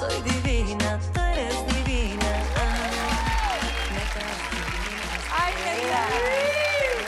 [0.00, 2.30] soy divina, tú eres divina.
[5.30, 6.02] ¡Ay, neta!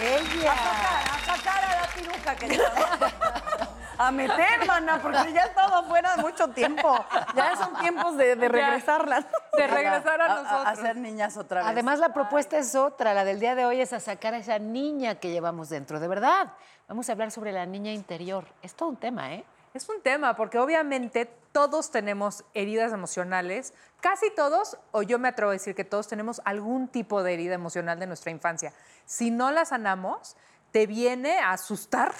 [0.02, 0.52] ¡Ella!
[0.52, 3.08] A sacar a la piruja que llevaba.
[3.98, 7.04] A meter, mana, porque ya he estado fuera mucho tiempo.
[7.36, 9.24] Ya son tiempos de, de regresarlas.
[9.56, 10.66] De regresar a A, nosotros.
[10.66, 11.70] a ser niñas otra vez.
[11.70, 13.14] Además, la propuesta es otra.
[13.14, 16.00] La del día de hoy es a sacar a esa niña que llevamos dentro.
[16.00, 16.52] De verdad.
[16.88, 18.44] Vamos a hablar sobre la niña interior.
[18.62, 19.44] Es todo un tema, ¿eh?
[19.72, 25.50] Es un tema, porque obviamente todos tenemos heridas emocionales, casi todos, o yo me atrevo
[25.50, 28.72] a decir que todos tenemos algún tipo de herida emocional de nuestra infancia.
[29.04, 30.36] Si no la sanamos,
[30.70, 32.12] te viene a asustar,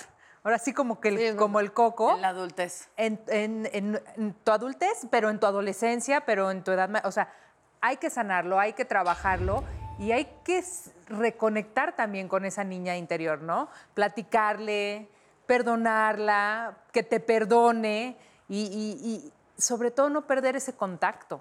[0.45, 2.89] ahora sí como, que el, como el coco, En la adultez.
[2.99, 7.11] en, en- en- en tu adultez, pero en tu adolescencia, pero en tu edad, o
[7.13, 7.33] sea,
[7.81, 9.65] hay que sanarlo, hay que trabajarlo
[9.99, 10.63] y hay que
[11.09, 13.69] reconectar también con esa niña interior, ¿no?
[13.95, 15.09] Platicarle,
[15.47, 18.17] perdonarla, que te perdone
[18.55, 21.41] y, y- y sobre todo no perder ese contacto.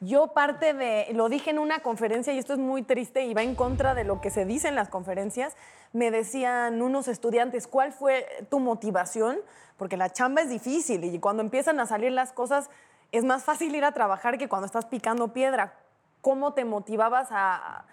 [0.00, 3.42] Yo parte de, lo dije en una conferencia y esto es muy triste y va
[3.42, 5.56] en contra de lo que se dice en las conferencias,
[5.92, 9.38] me decían unos estudiantes, ¿cuál fue tu motivación?
[9.76, 12.70] Porque la chamba es difícil y cuando empiezan a salir las cosas
[13.10, 15.74] es más fácil ir a trabajar que cuando estás picando piedra.
[16.20, 17.84] ¿Cómo te motivabas a,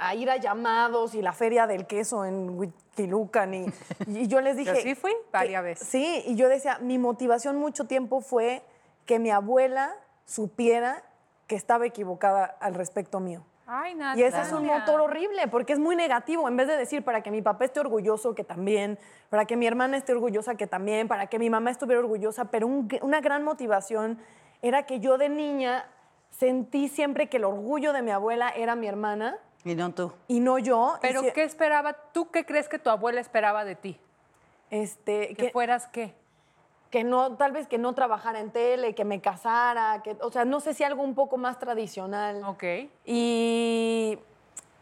[0.00, 3.54] a ir a llamados y la feria del queso en Huitzilucan?
[3.54, 3.66] Y,
[4.06, 4.74] y yo les dije...
[4.74, 5.88] Yo sí fui varias veces.
[5.88, 8.62] Sí, y yo decía, mi motivación mucho tiempo fue
[9.06, 11.02] que mi abuela supiera
[11.46, 13.42] que estaba equivocada al respecto mío.
[13.66, 14.18] Ay, nada.
[14.18, 16.46] Y ese es un motor horrible, porque es muy negativo.
[16.48, 18.98] En vez de decir para que mi papá esté orgulloso, que también,
[19.30, 22.66] para que mi hermana esté orgullosa, que también, para que mi mamá estuviera orgullosa, pero
[22.66, 24.18] un- una gran motivación
[24.62, 25.86] era que yo de niña
[26.30, 30.12] sentí siempre que el orgullo de mi abuela era mi hermana Y no tú.
[30.28, 30.94] y no yo.
[31.00, 31.92] Pero si- ¿qué esperaba?
[32.12, 33.98] ¿Tú qué crees que tu abuela esperaba de ti?
[34.70, 36.14] Este, ¿Que que, fueras qué?
[36.90, 40.44] que no, tal vez que no trabajara en tele, que me casara, que, o sea,
[40.44, 42.42] no sé si algo un poco más tradicional.
[42.44, 42.64] Ok.
[43.06, 44.18] Y,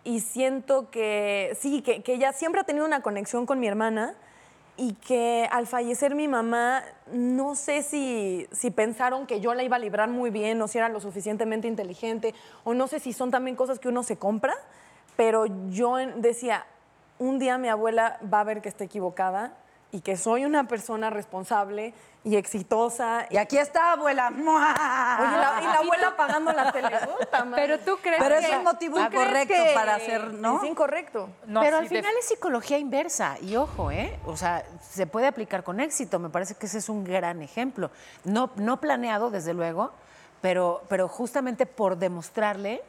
[0.03, 4.15] y siento que sí, que, que ella siempre ha tenido una conexión con mi hermana
[4.81, 6.83] y que al fallecer mi mamá,
[7.13, 10.79] no sé si, si pensaron que yo la iba a librar muy bien o si
[10.79, 14.55] era lo suficientemente inteligente o no sé si son también cosas que uno se compra,
[15.17, 16.65] pero yo decía,
[17.19, 19.53] un día mi abuela va a ver que está equivocada
[19.93, 21.93] y que soy una persona responsable
[22.23, 23.27] y exitosa.
[23.31, 24.29] Y aquí está, abuela.
[24.29, 26.91] Oye, la- y la abuela pagando la tele.
[27.55, 28.47] Pero tú crees Pero que...
[28.47, 30.63] es un motivo ¿tú crees incorrecto que- para hacer, ¿no?
[30.63, 31.29] Es incorrecto.
[31.47, 33.37] No, Pero sí, al final es psicología inversa.
[33.41, 34.19] Y ojo, ¿eh?
[34.27, 36.19] O sea, se puede aplicar con éxito.
[36.19, 37.91] Me parece que ese es un gran ejemplo.
[38.25, 39.91] No, no planeado, desde luego,
[40.41, 42.83] pero, pero justamente por demostrarle,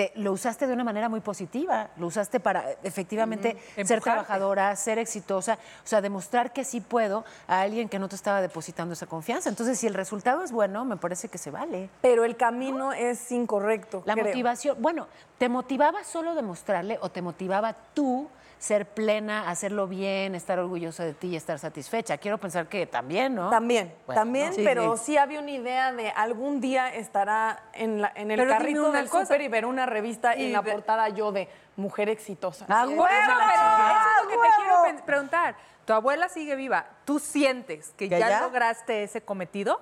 [0.00, 1.90] te, lo usaste de una manera muy positiva.
[1.98, 5.58] Lo usaste para efectivamente ser trabajadora, ser exitosa.
[5.84, 9.50] O sea, demostrar que sí puedo a alguien que no te estaba depositando esa confianza.
[9.50, 11.90] Entonces, si el resultado es bueno, me parece que se vale.
[12.00, 14.02] Pero el camino es incorrecto.
[14.06, 14.24] La creo.
[14.26, 15.06] motivación, bueno,
[15.40, 18.28] ¿te motivaba solo demostrarle o te motivaba tú
[18.58, 22.18] ser plena, hacerlo bien, estar orgullosa de ti y estar satisfecha?
[22.18, 23.48] Quiero pensar que también, ¿no?
[23.48, 24.56] También, Bueno, también, no.
[24.62, 28.92] pero sí había una idea de algún día estará en, la- en el Pero carrito
[28.92, 29.24] del cosa.
[29.24, 32.66] súper y ver una revista y, Y en la portada yo de mujer exitosa.
[32.68, 33.08] ¡A Bueno, huevo!
[33.08, 35.56] pero eso es lo que te ¡A quiero pen- preguntar.
[35.86, 36.84] Tu abuela sigue viva.
[37.06, 38.40] ¿Tú sientes que, ¿Que ya, ya?
[38.42, 39.80] lograste ese cometido?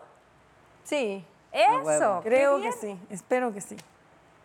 [0.85, 2.21] Sí, Eso.
[2.23, 3.77] creo que sí, espero que sí.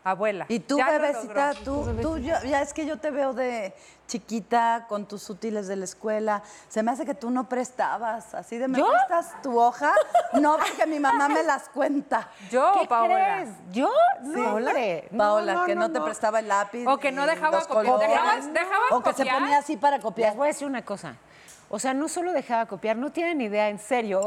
[0.04, 0.46] Abuela.
[0.50, 3.74] Y tú, ya bebecita, tú, tú, yo- ya es que yo te veo de
[4.08, 6.44] chiquita con tus útiles de la escuela.
[6.68, 8.88] Se me hace que tú no prestabas, así de me ¿Yo?
[8.90, 9.94] prestas tu hoja.
[10.34, 12.28] No, porque mi mamá me las cuenta.
[12.52, 13.16] Yo, ¿Qué Paola.
[13.16, 13.50] crees?
[13.72, 13.90] ¿Yo?
[14.24, 14.34] No,
[15.18, 16.06] Paola, no, que no, no, te no.
[16.06, 16.86] prestaba el lápiz.
[16.86, 17.86] O que no dejaba copiar.
[17.86, 18.10] colores.
[18.10, 20.36] ¿Dejabas- dejabas O que se ponía así para Les copiar.
[20.36, 21.16] voy a decir una cosa.
[21.74, 24.22] O sea, no solo dejaba copiar, no tienen idea, en serio.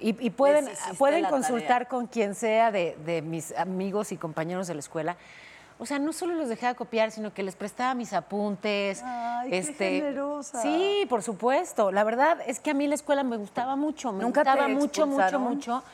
[0.00, 0.68] Y, y pueden,
[0.98, 1.88] pueden consultar tarea.
[1.88, 5.16] con quien sea de, de mis amigos y compañeros de la escuela.
[5.78, 9.02] O sea, no solo los dejaba copiar, sino que les prestaba mis apuntes.
[9.04, 10.62] Ay, qué generosa.
[10.62, 11.92] Sí, por supuesto.
[11.92, 14.68] La verdad es que a mí la escuela me gustaba mucho, me ¿Nunca te gustaba
[14.68, 15.84] mucho, mucho, mucho.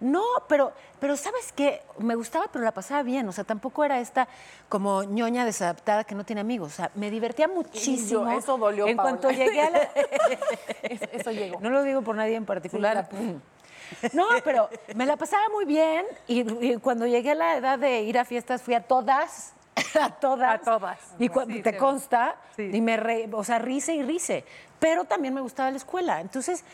[0.00, 1.82] No, pero, pero ¿sabes qué?
[1.98, 3.28] Me gustaba, pero la pasaba bien.
[3.28, 4.28] O sea, tampoco era esta
[4.68, 6.72] como ñoña desadaptada que no tiene amigos.
[6.72, 8.30] O sea, me divertía muchísimo.
[8.30, 9.10] eso dolió, En Paola.
[9.18, 9.78] cuanto llegué a la...
[10.82, 11.60] Eso, eso llegó.
[11.60, 13.08] No lo digo por nadie en particular.
[13.10, 17.78] Sí, No, pero me la pasaba muy bien y, y cuando llegué a la edad
[17.78, 19.52] de ir a fiestas fui a todas,
[20.00, 20.60] a todas.
[20.60, 20.98] A todas.
[21.18, 24.44] Y cuando Sí, te consta, y me re- o sea, rice y rice.
[24.78, 26.20] Pero también me gustaba la escuela.
[26.20, 26.64] Entonces,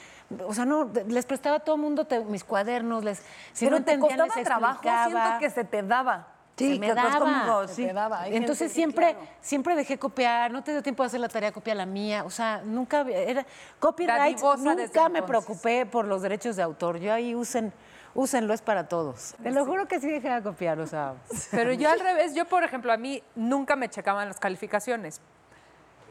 [0.47, 3.23] o sea, no, les prestaba a todo el mundo te- mis cuadernos, les,
[3.53, 6.29] si Pero no te costaba les trabajo, siento que se te daba.
[6.56, 7.19] Sí, se me pues, daba.
[7.19, 7.87] como- Se sí.
[7.87, 8.21] te daba.
[8.23, 9.27] Hay Entonces siempre, claro.
[9.41, 12.31] siempre dejé copiar, no te dio tiempo de hacer la tarea, copia la mía, o
[12.31, 13.45] sea, nunca era
[13.81, 16.99] copyright, nunca me preocupé por los derechos de autor.
[16.99, 17.73] Yo ahí usen,
[18.15, 19.35] úsenlo, es para todos.
[19.43, 21.15] Te lo juro que sí dejé de copiar, o sea.
[21.51, 25.21] Pero yo al revés, yo por ejemplo, a mí nunca me checaban las calificaciones.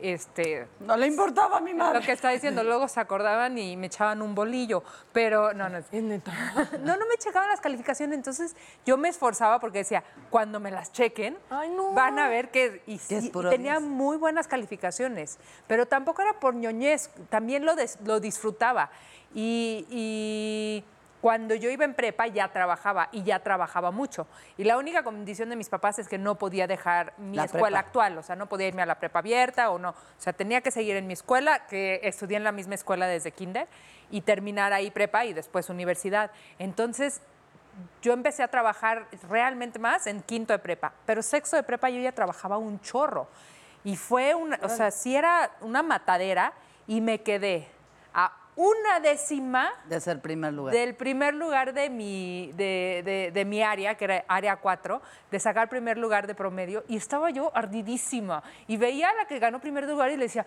[0.04, 2.02] Este, No le importaba a mi madre.
[2.02, 4.84] lo que está diciendo, luego se acordaban y me echaban un bolillo,
[5.14, 5.78] pero no, no.
[5.94, 8.54] No, no me checaban las calificaciones, entonces
[8.86, 11.94] yo me esforzaba porque decía, cuando me las chequen, Ay, no.
[11.94, 17.10] van a ver que y sí, tenía muy buenas calificaciones, pero tampoco era por ñoñez,
[17.30, 18.90] también lo, des- lo disfrutaba.
[19.34, 20.84] Y, y
[21.24, 24.28] cuando yo iba en prepa ya trabajaba y ya trabajaba mucho.
[24.58, 27.80] Y la única condición de mis papás es que no podía dejar mi La escuela
[27.80, 27.80] prepa.
[27.80, 29.92] actual, o sea, no podía irme a la prepa abierta o no.
[29.92, 33.32] O sea, tenía que seguir en mi escuela, que estudié en la misma escuela desde
[33.32, 33.70] kinder,
[34.12, 36.30] y terminar ahí prepa y después universidad.
[36.60, 37.22] Entonces,
[38.02, 42.02] yo empecé a trabajar realmente más en quinto de prepa, pero sexto de prepa yo
[42.02, 43.30] ya trabajaba un chorro.
[43.86, 46.52] Y fue una, o sea, sí era una matadera
[46.86, 47.70] y me quedé
[48.56, 50.74] una décima De ser primer lugar.
[50.74, 55.02] del primer lugar de mi, de, de- de mi área, que era área 4,
[55.32, 58.44] de sacar primer lugar de promedio, y estaba yo ardidísima.
[58.68, 60.46] Y veía a la que ganó primer lugar y le decía,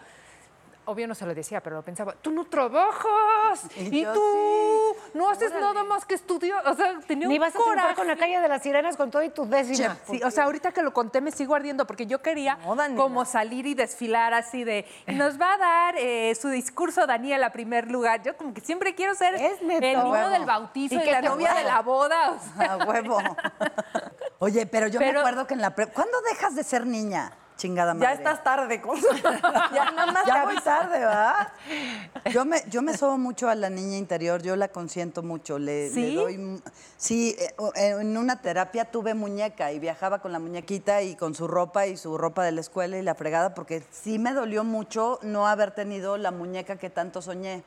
[0.87, 5.53] obvio no se lo decía, pero lo pensaba, tú no trabajas, Y tú no haces
[5.53, 6.67] nada más que estudiar.
[6.67, 7.95] O sea, tenía Ni un vas a coraje.
[7.95, 9.97] con la calle de las sirenas con todo y tu décima.
[10.09, 13.03] Sí, o sea, ahorita que lo conté me sigo ardiendo porque yo quería No, Daniela.
[13.03, 17.43] como salir y desfilar así de, y nos va a dar eh, su discurso Daniel
[17.45, 18.23] a primer lugar.
[18.23, 21.65] Yo como que siempre quiero ser Es el niño del bautizo Y la novia de
[21.65, 22.33] la boda.
[22.33, 22.73] o sea.
[22.75, 23.19] A huevo.
[24.39, 25.71] Oye, pero yo me acuerdo que en la.
[25.75, 27.33] ¿Cuándo dejas de ser niña?
[27.57, 28.07] Chingada madre.
[28.07, 29.01] Ya estás tarde, con...
[29.75, 31.49] ya nada más Ya voy tarde, ¿verdad?
[32.33, 35.59] Yo me, yo me sobo mucho a la niña interior, yo la consiento mucho.
[35.59, 36.15] Le, le ¿Sí?
[36.17, 36.61] doy.
[36.97, 41.35] Sí, eh, eh, en una terapia tuve muñeca y viajaba con la muñequita y con
[41.35, 44.65] su ropa y su ropa de la escuela y la fregada, porque sí me dolió
[44.65, 47.63] mucho no haber tenido la muñeca que tanto soñé.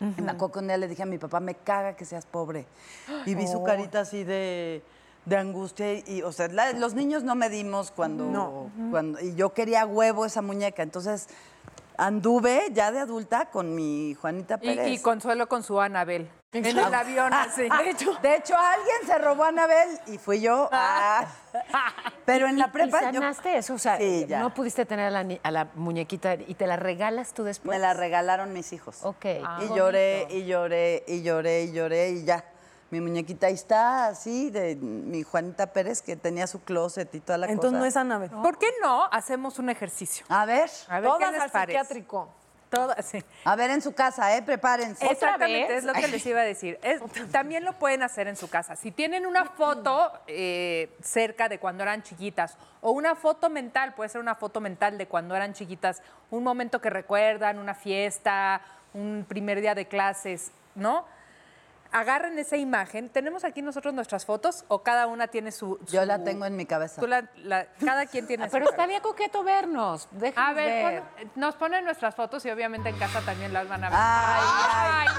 [0.00, 2.26] Y Me acuerdo que un día le dije a mi papá, me caga que seas
[2.26, 2.66] pobre.
[3.24, 4.82] Y vi su carita así de,
[5.24, 5.92] de angustia.
[5.98, 9.20] Y, o sea, la- los niños no medimos cuando, cuando...
[9.20, 10.82] Y yo quería huevo esa muñeca.
[10.82, 11.28] Entonces
[11.96, 14.88] anduve ya de adulta con mi Juanita Pérez.
[14.88, 16.28] y Consuelo con su Anabel.
[16.54, 17.62] En el avión así.
[17.84, 20.68] De hecho, de hecho, alguien se robó a Anabel y fui yo.
[20.70, 21.26] Ah.
[22.26, 23.74] Pero en la prepa ¿Y yo sanaste eso?
[23.74, 24.40] O sea, Sí, ya.
[24.40, 27.76] no pudiste tener a la, ni- a la muñequita y te la regalas tú después.
[27.76, 28.98] me la regalaron mis hijos.
[29.02, 29.24] Ok.
[29.62, 32.44] y lloré, y lloré, y lloré, y lloré, y ya.
[32.92, 37.38] Mi muñequita ahí está, así, de mi Juanita Pérez, que tenía su closet y toda
[37.38, 37.78] la Entonces cosa.
[37.78, 38.28] no es Anabel.
[38.28, 40.26] ¿Por qué no hacemos un ejercicio?
[40.28, 41.78] A ver, A ver Todas qué les al parece.
[41.78, 42.28] psiquiátrico.
[43.02, 43.22] Sí.
[43.44, 44.42] a ver en su casa, ¿eh?
[44.42, 45.06] Prepárense.
[45.06, 45.78] Exactamente, vez?
[45.78, 46.78] es lo que les iba a decir.
[46.82, 47.00] Es-
[47.30, 48.76] también lo pueden hacer en su casa.
[48.76, 54.08] Si tienen una foto eh, cerca de cuando eran chiquitas o una foto mental, puede
[54.10, 58.60] ser una foto mental de cuando eran chiquitas, un momento que recuerdan, una fiesta,
[58.94, 61.04] un primer día de clases, ¿no?
[61.92, 63.10] Agarren esa imagen.
[63.10, 65.78] ¿Tenemos aquí nosotros nuestras fotos o cada una tiene su...
[65.90, 67.00] Yo su- la tengo en mi cabeza.
[67.00, 68.82] tú la- la- cada quien tiene Ah, su Pero cabeza.
[68.82, 70.08] estaría coqueto vernos.
[70.12, 71.02] Déjanos A ver, ver.
[71.02, 73.98] pon- nos ponen nuestras fotos y obviamente en casa también las van a ver.
[74.00, 74.42] Ay,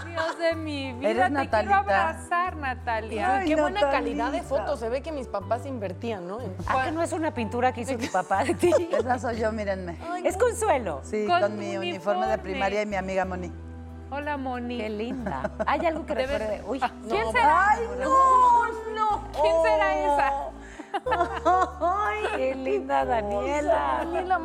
[0.06, 1.10] Ay, Dios de mi vida.
[1.10, 1.60] Eres te Natalita.
[1.60, 3.36] quiero abrazar, Natalia.
[3.38, 4.80] Ay, Qué buena calidad de fotos.
[4.80, 6.42] Se ve que mis papás invertían, ¿no?
[6.42, 8.72] En- ¿Ah, que no es una pintura que hizo tu papá de ti?
[8.92, 9.98] Esa soy yo, mírenme.
[10.24, 11.02] es consuelo.
[11.04, 12.38] Sí, Con mi uniforme de uniforme.
[12.40, 13.52] primaria y mi amiga Moni.
[14.16, 14.78] Hola, Moni.
[14.78, 15.50] Qué linda.
[15.66, 16.64] Hay algo que Debe- recuerde.
[16.68, 16.80] Uy,
[17.10, 17.70] ¿Quién será?
[17.72, 18.66] ¡Ay, no!
[18.96, 19.24] no!
[19.42, 20.34] ¿Quién será esa?
[21.82, 23.98] Ay, qué linda Daniela.
[24.04, 24.38] Daniela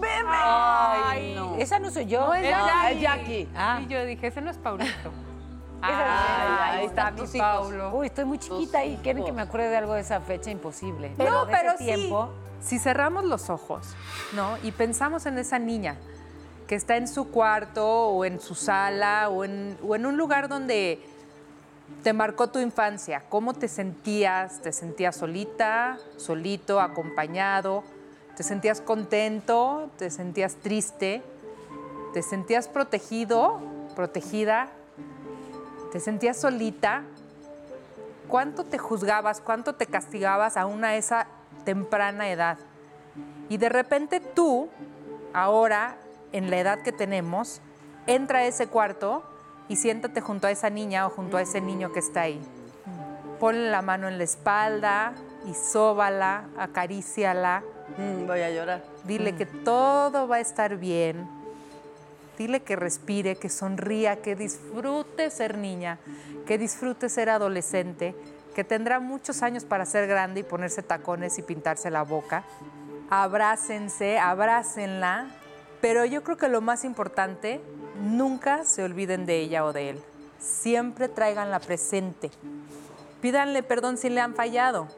[0.00, 0.26] Bebé.
[0.26, 1.54] Ay, no.
[1.56, 2.20] Esa no soy yo.
[2.26, 2.94] No, es Jackie.
[2.94, 3.48] es Jackie.
[3.54, 3.80] Ah.
[3.82, 4.90] Y yo dije, ese no es Paulito.
[5.82, 7.90] Esa- Ay, ahí está mi Paulo.
[7.94, 11.12] Uy, estoy muy chiquita y quieren que me acuerde de algo de esa fecha imposible.
[11.18, 12.30] no, de ese pero tiempo.
[12.60, 13.94] sí, si cerramos los ojos,
[14.32, 14.56] ¿no?
[14.62, 15.96] Y pensamos en esa niña
[16.66, 20.48] que está en su cuarto o en su sala o en, o en un lugar
[20.48, 21.00] donde
[22.02, 23.22] te marcó tu infancia.
[23.28, 24.60] ¿Cómo te sentías?
[24.62, 27.84] ¿Te sentías solita, solito, acompañado?
[28.36, 29.90] ¿Te sentías contento?
[29.98, 31.22] ¿Te sentías triste?
[32.12, 33.60] ¿Te sentías protegido,
[33.94, 34.68] protegida?
[35.92, 37.02] ¿Te sentías solita?
[38.28, 41.26] ¿Cuánto te juzgabas, cuánto te castigabas aún a esa
[41.64, 42.58] temprana edad?
[43.48, 44.68] Y de repente tú,
[45.32, 45.96] ahora,
[46.32, 47.60] en la edad que tenemos,
[48.06, 49.22] entra a ese cuarto
[49.68, 52.40] y siéntate junto a esa niña o junto a ese niño que está ahí.
[53.40, 55.14] Ponle la mano en la espalda
[55.46, 57.62] y sóbala, acaríciala,
[57.98, 58.82] Mm, voy a llorar.
[59.04, 61.28] dile que todo va a estar bien.
[62.38, 65.98] Dile que respire, que sonría, que disfrute ser niña,
[66.46, 68.14] que disfrute ser adolescente,
[68.54, 72.42] que tendrá muchos años para ser grande y ponerse tacones y pintarse la boca.
[73.10, 75.26] Abrácense, abrácenla,
[75.84, 77.60] pero yo creo que lo más importante,
[78.00, 80.02] nunca se olviden de ella o de él.
[80.38, 82.30] siempre tráiganla presente.
[83.20, 84.88] Pídanle perdón si le han fallado,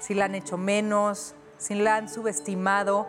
[0.00, 3.06] si la han hecho menos, si la han subestimado,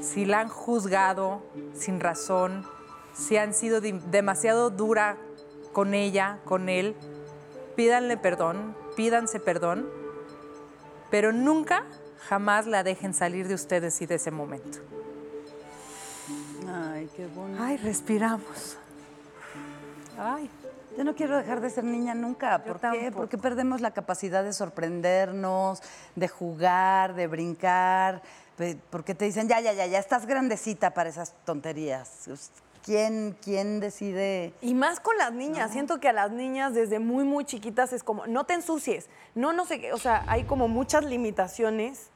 [0.00, 1.42] si la han juzgado
[1.74, 2.64] sin razón,
[3.12, 5.16] si han sido demasiado dura
[5.72, 6.94] con ella, con él.
[7.74, 9.90] Pídanle perdón, pídanse perdón,
[11.10, 11.86] pero nunca,
[12.28, 14.78] jamás la dejen salir de ustedes y de ese momento.
[16.98, 17.62] Ay, qué bonito.
[17.62, 18.76] Ay, respiramos.
[20.18, 20.50] Ay.
[20.96, 22.64] Yo no quiero dejar de ser niña nunca.
[22.64, 22.80] ¿Por qué?
[22.80, 23.16] tampoco.
[23.16, 25.80] Porque perdemos la capacidad de sorprendernos,
[26.16, 28.20] de jugar, de brincar.
[28.90, 32.28] Porque te dicen, ya, ya, ya, ya estás grandecita para esas tonterías.
[32.84, 34.52] ¿Quién, quién decide?
[34.60, 35.70] Y más con las niñas.
[35.70, 39.52] Siento que a las niñas desde muy, muy chiquitas es como, no te ensucies, no,
[39.52, 39.92] no sé qué.
[39.92, 42.10] O sea, hay como muchas limitaciones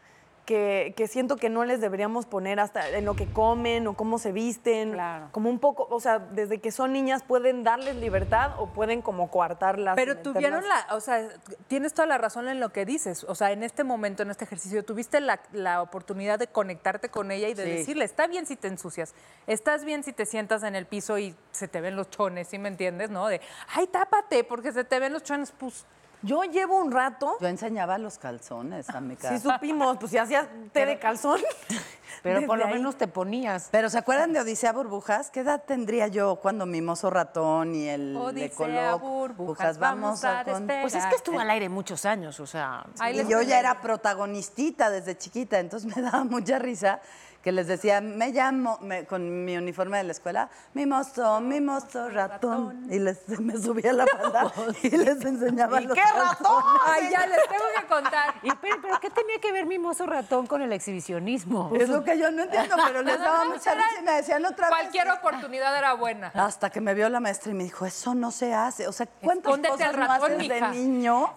[0.44, 4.18] que, que siento que no les deberíamos poner hasta en lo que comen o cómo
[4.18, 4.92] se visten.
[4.92, 5.28] Claro.
[5.30, 9.30] Como un poco, o sea, desde que son niñas pueden darles libertad o pueden como
[9.30, 9.94] coartarlas.
[9.94, 11.28] Pero tuvieron la, o sea,
[11.68, 13.25] tienes toda la razón en lo que dices.
[13.25, 17.30] O sea, en este momento, en este ejercicio, tuviste la, la oportunidad de conectarte con
[17.30, 17.70] ella y de Sí.
[17.70, 19.14] decirle, está bien si te ensucias,
[19.46, 22.58] estás bien si te sientas en el piso y se te ven los chones, ¿sí
[22.58, 23.11] me entiendes?
[23.11, 23.28] ¿No?
[23.28, 23.40] De,
[23.75, 25.87] ay, tápate, porque se te ven los chones, pues.
[26.22, 29.36] Yo llevo un rato, Yo enseñaba los calzones a mi casa.
[29.36, 31.40] sí supimos, pues si hacías té de calzón.
[32.22, 32.74] Pero por lo ahí.
[32.74, 33.68] menos te ponías.
[33.72, 35.30] Pero ¿se acuerdan de Odisea Burbujas?
[35.30, 40.66] ¿Qué edad tendría yo cuando Mimoso Ratón y el Odisea Ecoloc, Burbujas, vamos a con-
[40.66, 40.82] despegar.
[40.82, 42.84] Pues es que estuvo al aire muchos años, o sea.
[43.12, 47.00] Y yo ya era protagonistita desde chiquita, entonces me daba mucha risa
[47.42, 52.87] que les decía, me llamo, me- con mi uniforme de la escuela, mimoso, mimoso, ratón.
[52.90, 56.62] Y les, me subía a la falda y les enseñaba los qué ratón?
[56.87, 58.34] Ay, ya les tengo que contar.
[58.44, 61.70] Y, pero, pero ¿qué tenía que ver Mimoso Ratón con el exhibicionismo?
[61.78, 64.68] Es lo que yo no entiendo, pero les daba mucha risa y me decían otra
[64.68, 64.78] vez.
[64.78, 66.32] Cualquier oportunidad era buena.
[66.34, 68.88] Hasta que me vio la maestra y me dijo, eso no se hace.
[68.88, 71.34] O sea, ¿cuántas Escóndete cosas no ratón, haces de niño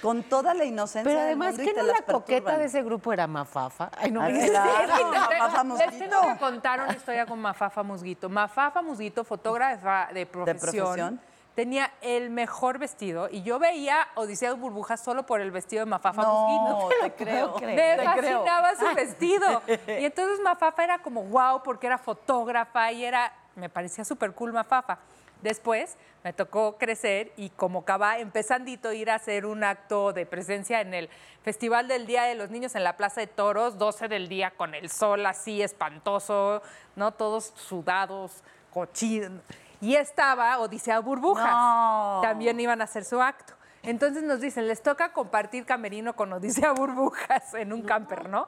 [0.00, 2.56] con toda la inocencia Pero del además, mundo y ¿qué te no las la coqueta
[2.58, 3.90] de ese grupo era Mafafa?
[3.98, 4.94] Ay, no me claro,
[5.38, 6.32] Mafafa Les tengo Mosquito.
[6.34, 8.28] que contar una historia con Mafafa Musguito.
[8.28, 11.20] Mafafa Musguito, fotógrafa de profesión, profesión.
[11.54, 15.90] tenía el mejor vestido y yo veía Odisea de Burbujas solo por el vestido de
[15.90, 16.88] Mafafa No, Musguito.
[17.02, 17.54] te creo.
[17.60, 18.04] Me te creo.
[18.04, 19.62] fascinaba su vestido.
[20.00, 24.52] Y entonces Mafafa era como wow porque era fotógrafa y era, me parecía súper cool
[24.52, 24.98] Mafafa.
[25.42, 30.80] Después me tocó crecer y como caba empezandito ir a hacer un acto de presencia
[30.80, 31.10] en el
[31.42, 34.74] Festival del Día de los Niños en la Plaza de Toros, 12 del día con
[34.74, 36.62] el sol así espantoso,
[36.94, 37.12] ¿no?
[37.12, 39.42] Todos sudados, cochinos.
[39.80, 41.50] Y estaba Odisea Burbujas.
[41.50, 42.20] No.
[42.22, 43.54] También iban a hacer su acto.
[43.82, 48.46] Entonces nos dicen, les toca compartir camerino con Odisea Burbujas en un camper, ¿no?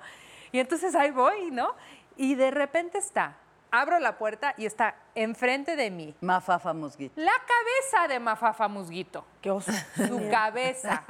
[0.52, 1.74] Y entonces ahí voy, ¿no?
[2.16, 3.36] Y de repente está,
[3.80, 7.20] abro la puerta y está enfrente de mí Mafafa Musguito.
[7.20, 9.24] la cabeza de Mafafa Musguito.
[9.40, 9.72] Qué oso.
[9.96, 11.04] Su cabeza.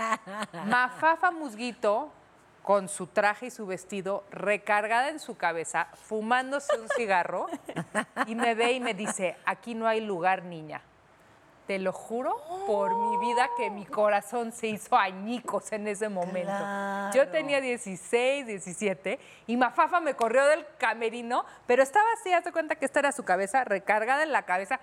[0.66, 2.10] Mafafa Musguito
[2.62, 7.46] con su traje y su vestido recargada en su cabeza, fumándose un cigarro,
[8.26, 10.80] y me ve y me dice, aquí no hay lugar, niña.
[11.66, 16.52] Te lo juro por mi vida que mi corazón se hizo añicos en ese momento.
[17.14, 22.74] Yo tenía 16, 17 y Mafafa me corrió del camerino, pero estaba así, hazte cuenta
[22.74, 24.78] que esta era su cabeza, recargada en la cabeza.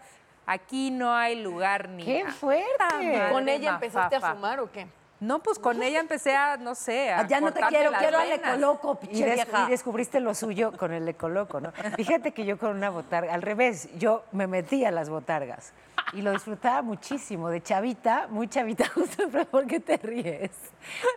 [0.47, 2.25] Aquí no hay lugar, niña.
[2.25, 2.67] ¡Qué fuerte!
[2.79, 4.87] Madre ¿Con ella empezaste a fumar o qué?
[5.19, 8.31] No, pues con ella empecé a, no sé, a ya no te quiero, quiero al
[8.31, 9.65] ecoloco, Y, des- vieja.
[9.67, 11.71] y descubriste lo suyo con el ecoloco, ¿no?
[11.95, 15.73] Fíjate que yo con una botarga, al revés, yo me metí a las botargas
[16.13, 17.49] y lo disfrutaba muchísimo.
[17.49, 20.51] De chavita, muy chavita, justo, ¿por qué te ríes?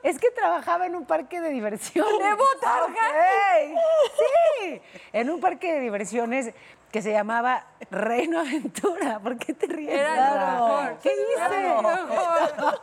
[0.02, 2.12] Es que trabajaba en un parque de diversiones.
[2.18, 2.86] ¿De botarga?
[2.86, 3.80] Ok,
[4.60, 4.80] Sí,
[5.12, 6.54] en un parque de diversiones
[6.94, 9.18] que se llamaba Reino Aventura.
[9.22, 9.94] ¿Por qué te ríes?
[9.94, 10.14] Era
[10.58, 10.98] lo mejor.
[11.02, 12.80] ¿Qué Era mejor.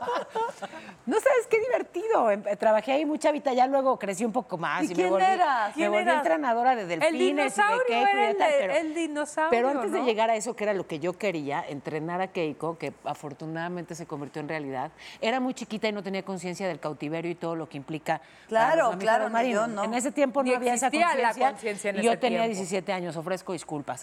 [1.06, 2.30] No sabes qué divertido.
[2.30, 4.84] Em- Trabajé ahí mucha vida, ya luego crecí un poco más.
[4.84, 5.70] ¿Y me quién volví, eras?
[5.70, 8.38] Me ¿Quién volví entrenadora de delfines El y de dinosaurio Keiko y era de el,
[8.38, 11.00] tal, de- pero, el dinosaurio, pero antes de llegar a eso, que era lo que
[11.00, 14.91] yo quería, entrenar a Keiko, que afortunadamente se convirtió en realidad,
[15.22, 18.20] era muy chiquita y no tenía conciencia del cautiverio y todo lo que implica.
[18.50, 19.86] Claro, claro, no, yo no.
[19.86, 21.94] En ese tiempo Ni no había esa conciencia.
[21.94, 22.56] yo tenía tiempo.
[22.58, 24.00] 17 años, ofrezco disculpas.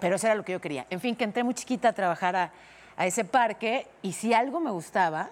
[0.00, 0.86] Pero eso era lo que yo quería.
[0.90, 2.52] En fin, que entré muy chiquita a trabajar a,
[2.98, 5.28] ese parque y si algo me gustaba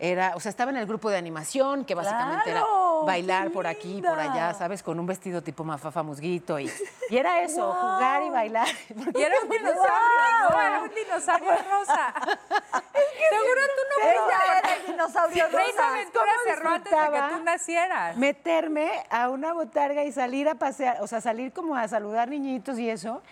[0.00, 2.85] era, o sea, estaba en el grupo de animación, que básicamente ¡Claro!
[3.04, 4.10] Bailar ¡Qué por aquí, linda!
[4.10, 4.82] por allá, ¿sabes?
[4.82, 6.70] Con un vestido tipo mafafa musguito y,
[7.10, 8.68] y era eso, jugar y bailar.
[9.14, 12.14] Y era un dinosaurio, no, era un dinosaurio rosa.
[13.28, 15.88] Seguro tú no Ella era el dinosaurio Reina rosa.
[15.88, 18.16] Aventura cerró antes de que tú nacieras.
[18.16, 22.78] meterme a una botarga y salir a pasear, o sea, salir como a saludar niñitos
[22.78, 23.22] y eso.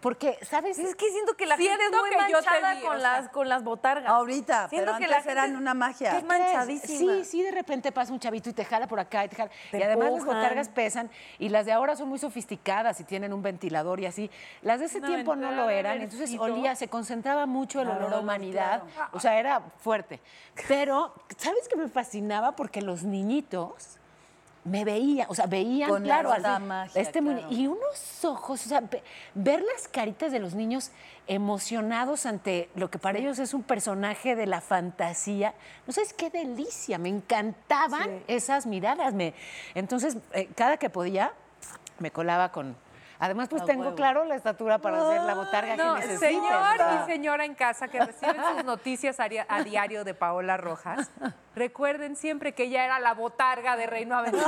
[0.00, 0.78] Porque, ¿sabes?
[0.78, 2.96] Es que siento que la gente es Siento muy que yo te manchada vi, con,
[2.96, 3.20] o sea.
[3.20, 4.10] las, con las botargas.
[4.10, 6.16] Ahorita, Siento pero que antes la eran una magia.
[6.16, 7.14] Es manchadísima.
[7.14, 9.50] Sí, sí, de repente pasa un chavito y te jala por acá y te jala.
[9.70, 13.32] Te y además las botargas pesan y las de ahora son muy sofisticadas y tienen
[13.32, 14.30] un ventilador y así.
[14.62, 18.20] Las de ese tiempo no lo eran, entonces olía, se concentraba mucho el olor a
[18.20, 18.82] humanidad.
[18.94, 19.10] claro.
[19.12, 20.20] O sea, era fuerte.
[20.66, 22.56] Pero, ¿sabes qué me fascinaba?
[22.56, 23.99] Porque los niñitos
[24.64, 27.46] me veían, o sea, veían, Con claro, esta así, magia, este claro.
[27.50, 29.02] y unos ojos, o sea, ve-
[29.34, 30.90] ver las caritas de los niños
[31.26, 35.54] emocionados ante lo que para ellos es un personaje de la fantasía,
[35.86, 39.32] no sabes qué delicia, me encantaban esas miradas, me,
[39.74, 41.32] entonces eh, cada que podía
[41.98, 42.76] me colaba con,
[43.20, 43.94] además pues tengo huevo.
[43.96, 46.28] claro la estatura para hacer la botarga No, que necesites.
[46.30, 47.04] señor ¿no?
[47.04, 51.10] y señora en casa que reciben sus noticias a, ri- a diario de Paola Rojas,
[51.54, 54.44] recuerden siempre que ella era la botarga de Reino Aventura.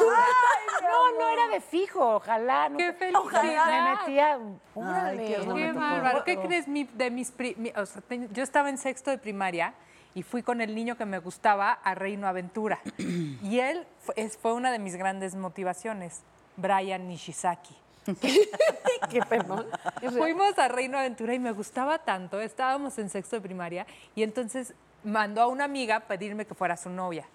[0.83, 2.69] No, no era de fijo, ojalá.
[2.69, 3.67] no- ¡Qué felicidad!
[3.67, 4.39] Me metía.
[4.77, 6.25] Ay, qué Qué bárbaro.
[6.25, 9.75] ¿Qué crees de mis mi- o sea, te- yo estaba en sexto de primaria
[10.15, 12.81] y fui con el niño que me gustaba a Reino Aventura.
[12.99, 16.23] y él fue, fue una de mis grandes motivaciones,
[16.57, 17.77] Brian Nishizaki.
[18.05, 19.67] Qué perdón.
[20.19, 24.75] Fuimos a Reino Aventura y me gustaba tanto, estábamos en sexto de primaria y entonces
[25.05, 27.27] mandó a una amiga a pedirme que fuera su novia.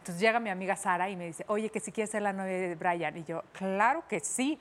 [0.00, 2.52] Entonces llega mi amiga Sara y me dice, oye, que si quieres ser la novia
[2.52, 3.16] de Brian.
[3.18, 4.58] Y yo, claro que sí.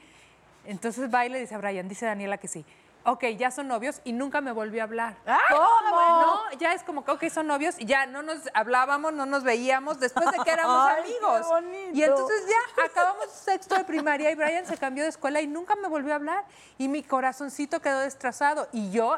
[0.65, 2.65] Entonces va y le dice a Brian, dice Daniela que sí.
[3.11, 5.17] Ok, ya son novios y nunca me volvió a hablar.
[5.49, 5.91] ¿Cómo?
[6.21, 9.43] No, ya es como que, ok, son novios y ya no nos hablábamos, no nos
[9.43, 11.47] veíamos después de que éramos Ay, qué amigos.
[11.47, 11.97] bonito.
[11.97, 15.75] Y entonces ya acabamos sexto de primaria y Brian se cambió de escuela y nunca
[15.75, 16.45] me volvió a hablar.
[16.77, 18.67] Y mi corazoncito quedó destrozado.
[18.71, 19.17] Y yo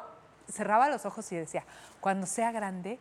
[0.49, 1.65] cerraba los ojos y decía,
[1.99, 2.97] cuando sea grande,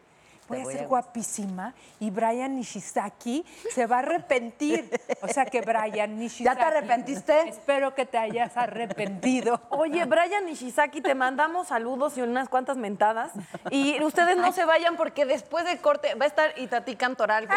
[0.50, 4.90] voy a ser a guapísima y Brian Nishizaki se va a arrepentir.
[5.22, 6.60] O sea que Brian Nishizaki.
[6.60, 7.48] arrepentiste?
[7.48, 9.60] Espero que te hayas arrepentido.
[9.70, 13.32] Oye, Brian Nishizaki, te mandamos saludos y unas cuantas mentadas.
[13.70, 17.46] Y ustedes no se vayan porque después del corte va a estar Itatí Cantoral.
[17.46, 17.54] que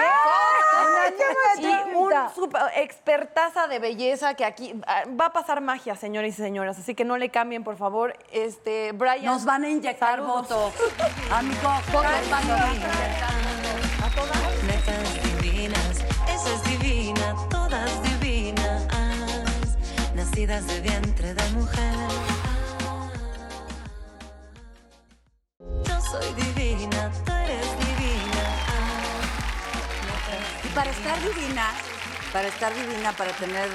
[1.18, 6.38] qué y un super expertaza de belleza que aquí ah, va a pasar magia, señores
[6.39, 6.78] y señoras.
[6.80, 8.17] Así que no le cambien, por favor.
[8.32, 9.26] Este, Brian.
[9.26, 10.72] Nos van a inyectar voto.
[11.32, 13.34] Amigo, voto nos van a inyectar.
[14.67, 15.96] Netas divinas,
[16.30, 18.88] esa es divina, todas divinas,
[20.15, 21.96] nacidas de vientre de mujer.
[25.60, 28.46] Yo soy divina, tú eres divina.
[30.63, 31.74] Y para estar divina,
[32.32, 33.69] para estar divina, para tener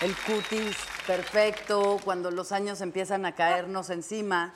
[0.00, 4.52] el cutis perfecto, cuando los años empiezan a caernos encima,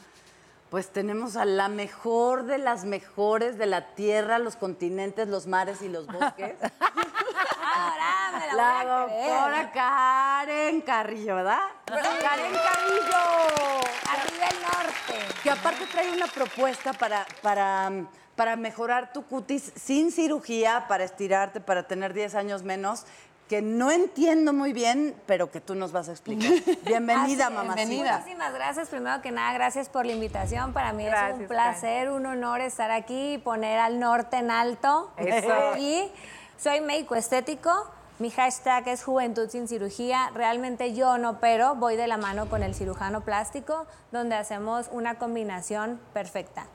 [0.71, 5.81] pues tenemos a la mejor de las mejores de la tierra, los continentes, los mares
[5.83, 6.57] y los bosques.
[7.75, 9.31] Ahora me la, La voy a creer.
[9.31, 11.61] doctora Karen Carrillo, ¿verdad?
[11.87, 13.81] Karen Carrillo.
[14.09, 15.35] Arriba el norte.
[15.43, 17.91] Que aparte trae una propuesta para, para,
[18.37, 23.05] para mejorar tu cutis sin cirugía, para estirarte, para tener 10 años menos,
[23.49, 26.53] que no entiendo muy bien, pero que tú nos vas a explicar.
[26.85, 27.51] Bienvenida, es.
[27.51, 28.19] mamacita.
[28.19, 28.89] Muchísimas gracias.
[28.89, 30.73] Primero que nada, gracias por la invitación.
[30.73, 35.11] Para mí es un placer, un honor estar aquí y poner al norte en alto.
[35.17, 35.53] Eso.
[35.73, 36.13] Aquí
[36.59, 37.71] soy médico estético.
[38.19, 40.31] Mi hashtag es Juventud sin cirugía.
[40.35, 45.19] Realmente yo no opero, voy de la mano con el cirujano plástico, donde hacemos una
[45.19, 46.67] combinación perfecta.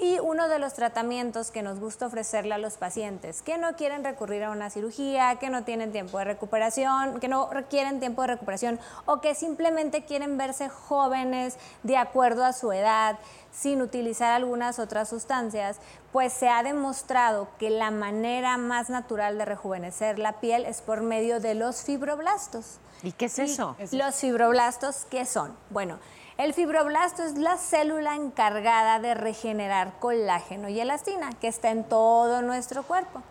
[0.00, 4.04] Y uno de los tratamientos que nos gusta ofrecerle a los pacientes que no quieren
[4.04, 8.28] recurrir a una cirugía, que no tienen tiempo de recuperación, que no requieren tiempo de
[8.28, 13.18] recuperación o que simplemente quieren verse jóvenes de acuerdo a su edad,
[13.52, 15.78] sin utilizar algunas otras sustancias,
[16.12, 21.00] pues se ha demostrado que la manera más natural de rejuvenecer la piel es por
[21.00, 22.78] medio de los fibroblastos.
[23.02, 23.76] ¿Y qué es eso?
[23.92, 25.56] Los fibroblastos, ¿qué son?
[25.70, 25.98] Bueno,
[26.38, 32.42] el fibroblasto es la célula encargada de regenerar colágeno y elastina, que está en todo
[32.42, 33.22] nuestro cuerpo.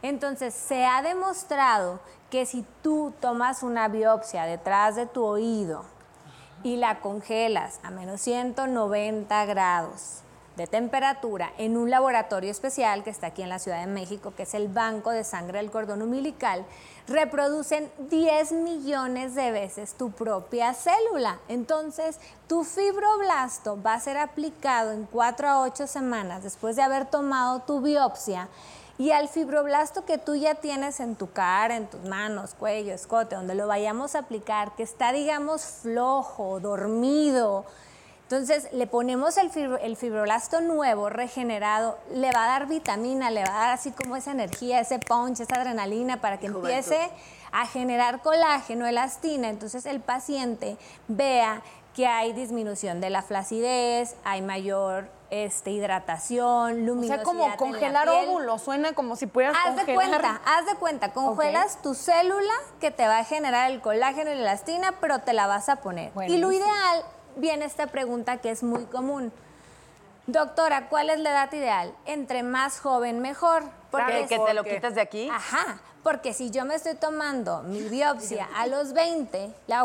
[0.00, 5.84] Entonces, se ha demostrado que si tú tomas una biopsia detrás de tu oído
[6.62, 10.22] y la congelas a menos 190 grados
[10.56, 14.44] de temperatura en un laboratorio especial que está aquí en la Ciudad de México, que
[14.44, 16.64] es el Banco de Sangre del Cordón Umbilical,
[17.08, 21.38] reproducen 10 millones de veces tu propia célula.
[21.48, 27.06] Entonces, tu fibroblasto va a ser aplicado en 4 a 8 semanas después de haber
[27.06, 28.48] tomado tu biopsia.
[28.98, 33.36] Y al fibroblasto que tú ya tienes en tu cara, en tus manos, cuello, escote,
[33.36, 37.66] donde lo vayamos a aplicar, que está, digamos, flojo, dormido,
[38.28, 43.44] entonces le ponemos el, fibro- el fibroblasto nuevo, regenerado, le va a dar vitamina, le
[43.44, 46.98] va a dar así como esa energía, ese punch, esa adrenalina para que empiece
[47.52, 49.48] a generar colágeno, elastina.
[49.48, 51.62] Entonces el paciente vea
[51.94, 58.08] que hay disminución de la flacidez, hay mayor este, hidratación, O luminosidad sea, como congelar
[58.08, 60.20] óvulos, suena como si pudieras Haz de congelar.
[60.20, 64.34] cuenta, haz de cuenta, congelas tu célula que te va a generar el colágeno y
[64.34, 66.12] la elastina, pero te la vas a poner.
[66.28, 67.02] Y lo ideal,
[67.36, 69.32] viene esta pregunta que es muy común.
[70.26, 71.94] Doctora, ¿cuál es la edad ideal?
[72.04, 73.62] Entre más joven, mejor.
[73.90, 75.28] Porque Que, que te lo quites de aquí.
[75.30, 79.84] Ajá, porque si yo me estoy tomando mi biopsia a los 20, la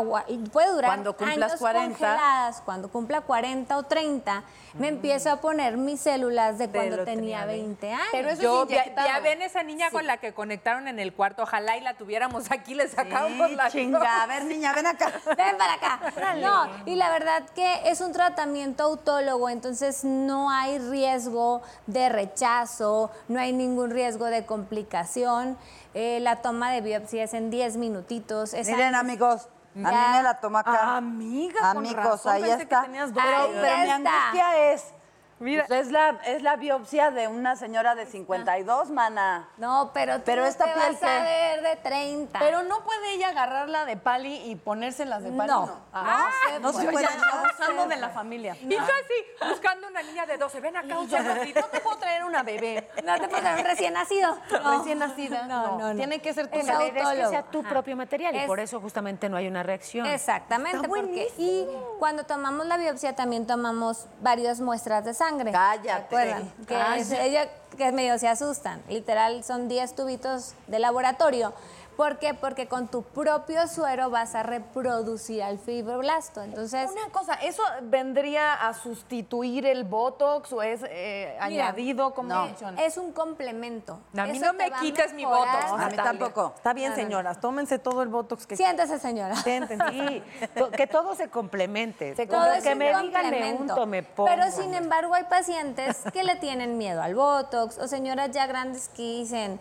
[0.52, 1.88] puede durar Cuando años 40.
[1.88, 7.40] congeladas, cuando cumpla 40 o 30, me empiezo a poner mis células de cuando tenía
[7.40, 8.06] tenía 20 años.
[8.12, 11.12] Pero eso Yo, es ya, ya ven esa niña con la que conectaron en el
[11.12, 14.22] cuarto, ojalá y la tuviéramos aquí, le sacamos Sí, la chinga.
[14.22, 15.12] A ver, niña, ven acá.
[15.36, 16.36] Ven para acá.
[16.40, 23.10] No, y la verdad que es un tratamiento autólogo, entonces no hay riesgo de rechazo,
[23.26, 25.58] no hay ningún riesgo de complicación.
[25.94, 28.54] Eh, la toma de biopsia es en 10 minutitos.
[28.54, 30.12] es Miren, antes- amigos, a mí Ya.
[30.16, 30.96] me la toma acá.
[30.96, 32.82] Amiga, con Amigos, razón, ahí pensé que está.
[32.82, 33.48] tenías pero, dos.
[33.48, 34.94] Ahí pero mi angustia es...
[35.42, 35.64] Mira.
[35.66, 39.48] pues, es, la, es la biopsia de una señora de 52, mana.
[39.58, 42.38] No, pero tú Pero esta te piel, vas a ver de 30.
[42.38, 45.50] Pero no puede ella agarrarla de pali y ponérselas de pali.
[45.50, 45.68] No.
[45.92, 47.06] Ah, No se no puede.
[47.08, 47.16] puede.
[47.18, 48.56] No abusando de la familia.
[48.60, 51.60] Y yo así, buscando una niña de 12, ven acá, un segundito.
[51.60, 52.88] No te puedo traer una bebé.
[53.04, 54.36] no te puedes dar un recién nacido.
[54.62, 54.78] No.
[54.78, 55.46] Recién nacida.
[55.46, 55.94] No, no, no.
[55.96, 57.30] Tiene que ser tu Es La idea es que autólogo.
[57.30, 57.68] sea tu Ajá.
[57.68, 60.06] propio material y por eso justamente no hay una reacción.
[60.06, 61.66] Exactamente, Está porque y
[61.98, 65.31] cuando tomamos la biopsia también tomamos varias muestras de sangre.
[65.52, 65.84] Cállate.
[65.84, 66.52] ¿Se acuerdan?
[66.66, 68.82] Que ella- que medio se asustan.
[68.88, 71.52] Literal son 10 tubitos de laboratorio.
[71.96, 72.34] ¿Por qué?
[72.34, 76.42] Porque con tu propio suero vas a reproducir al fibroblasto.
[76.42, 82.14] Entonces, Una cosa, ¿eso vendría a sustituir el Botox o es eh, Mira, añadido?
[82.14, 82.48] ¿Cómo no.
[82.78, 83.98] es un complemento.
[84.16, 85.24] A mí Eso no me quites mi.
[85.24, 86.52] Botox, A mí tampoco.
[86.56, 89.36] Está bien, señoras, tómense todo el Botox que Siéntese, señora.
[89.36, 89.78] sienten.
[89.90, 90.22] Sí,
[90.76, 92.14] que todo se complemente.
[92.16, 94.28] Se Todo Como es que me digan, me unto, me pongo.
[94.28, 98.88] Pero sin embargo hay pacientes que le tienen miedo al Botox o señoras ya grandes
[98.88, 99.60] que dicen,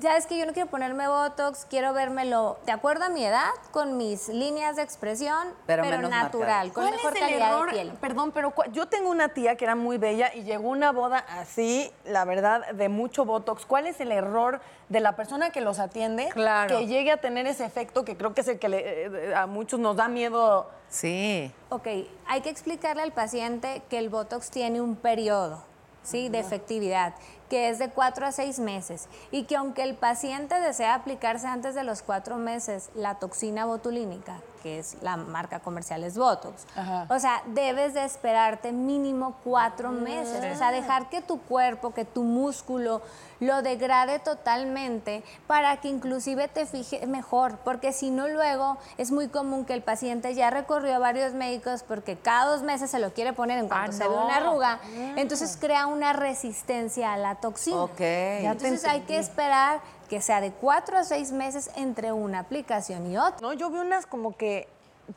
[0.00, 3.50] ya es que yo no quiero ponerme Botox, quiero vérmelo de acuerdo a mi edad,
[3.70, 7.48] con mis líneas de expresión, Pero pero, menos natural, con ¿Cuál mejor es el calidad
[7.52, 7.66] error?
[7.66, 7.92] de piel.
[8.00, 11.18] Perdón, pero yo tengo una tía que era muy bella y llegó a una boda
[11.18, 13.64] así, la verdad, de mucho Botox.
[13.66, 16.76] ¿Cuál es el error de la persona que los atiende Claro.
[16.78, 19.46] que llegue a tener ese efecto que creo que es el que le- eh, a
[19.46, 20.68] muchos nos da miedo?
[20.88, 21.50] Sí.
[21.70, 21.86] Ok,
[22.26, 25.62] hay que explicarle al paciente que el Botox tiene un periodo
[26.02, 26.28] ¿sí?
[26.28, 27.14] de efectividad,
[27.52, 31.74] que es de cuatro a seis meses, y que aunque el paciente desea aplicarse antes
[31.74, 36.64] de los cuatro meses la toxina botulínica, que es la marca comercial es Botox,
[37.10, 42.06] o sea, debes de esperarte mínimo cuatro meses, o sea, dejar que tu cuerpo, que
[42.06, 43.02] tu músculo
[43.40, 49.26] lo degrade totalmente para que inclusive te fije mejor, porque si no luego es muy
[49.26, 53.12] común que el paciente ya recorrió a varios médicos porque cada dos meses se lo
[53.12, 54.78] quiere poner en cuanto Ah, se ve una arruga,
[55.16, 57.82] entonces crea una resistencia a la toxina.
[57.82, 58.00] Ok.
[58.00, 63.18] Entonces hay que esperar que sea de cuatro a seis meses entre una aplicación y
[63.18, 63.38] otra.
[63.42, 63.52] ¿no?
[63.52, 64.66] Yo vi unas como que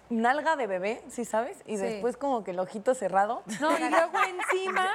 [0.10, 1.58] nalga de bebé, ¿sí sabes?
[1.66, 1.84] Y Sí.
[1.84, 3.44] después como que el ojito cerrado.
[3.62, 4.12] No, y luego
[4.52, 4.90] encima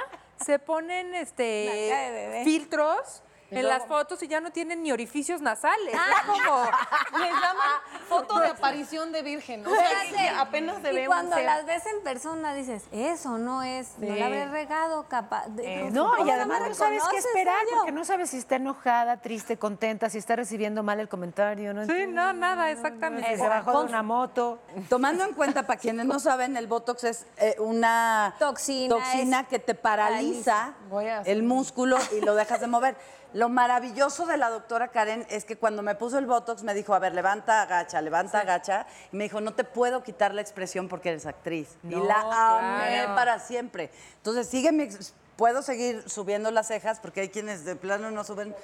[0.45, 2.43] se ponen este Nalga de bebé.
[2.43, 5.93] filtros en las fotos y ya no tienen ni orificios nasales.
[5.93, 6.63] Es como
[7.19, 7.69] Les llaman
[8.07, 9.65] foto de aparición de virgen.
[9.67, 11.45] O sea, que apenas se y ve un cuando ser.
[11.45, 15.47] las ves en persona dices, eso no es, no la habré regado capaz.
[15.49, 19.17] de- No, ¿Cómo y además no sabes qué esperar porque no sabes si está enojada,
[19.17, 21.73] triste, contenta, si está recibiendo mal el comentario.
[21.73, 23.37] No Sí, no, nada, exactamente.
[23.37, 24.59] Se bajó de una moto.
[24.89, 29.47] Tomando en cuenta, para quienes no saben, el Botox es eh, una Toxina, toxina es-
[29.47, 32.95] que te paraliza Voy a hacer- el músculo y lo dejas de mover.
[33.33, 36.93] Lo maravilloso de la doctora Karen es que cuando me puso el Botox me dijo,
[36.93, 38.85] a ver, levanta, agacha, levanta, agacha.
[39.11, 41.77] Y me dijo, no te puedo quitar la expresión porque eres actriz.
[41.83, 42.21] y la
[42.57, 43.15] amé claro.
[43.15, 43.89] para siempre.
[44.17, 44.89] Entonces, sigue mi
[45.35, 48.55] puedo seguir subiendo las cejas porque hay quienes de plano no suben.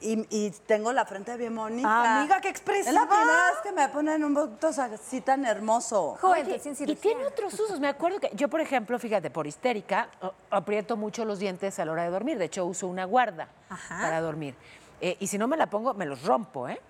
[0.00, 1.88] Y, y tengo la frente bien bonita.
[1.88, 2.92] Ah, amiga, qué Es expresiva.
[2.92, 6.18] la primera vez que me ponen un Botox así tan hermoso.
[6.20, 7.80] Juventud Oye, sin y tiene otros usos.
[7.80, 11.84] Me acuerdo que yo, por ejemplo, fíjate, por histérica, o- aprieto mucho los dientes a
[11.86, 12.36] la hora de dormir.
[12.38, 14.00] De hecho, uso una guarda Ajá.
[14.02, 14.54] para dormir.
[15.00, 16.80] Eh, y si no me la pongo, me los rompo, ¿eh?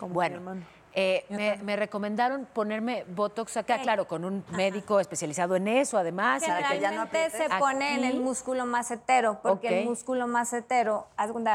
[0.00, 3.82] bueno, eh, me, me recomendaron ponerme Botox acá, Sí.
[3.82, 6.42] claro, con un médico especializado en eso, además.
[6.42, 11.06] y que- ya no se pone en el músculo macetero, porque el músculo macetero,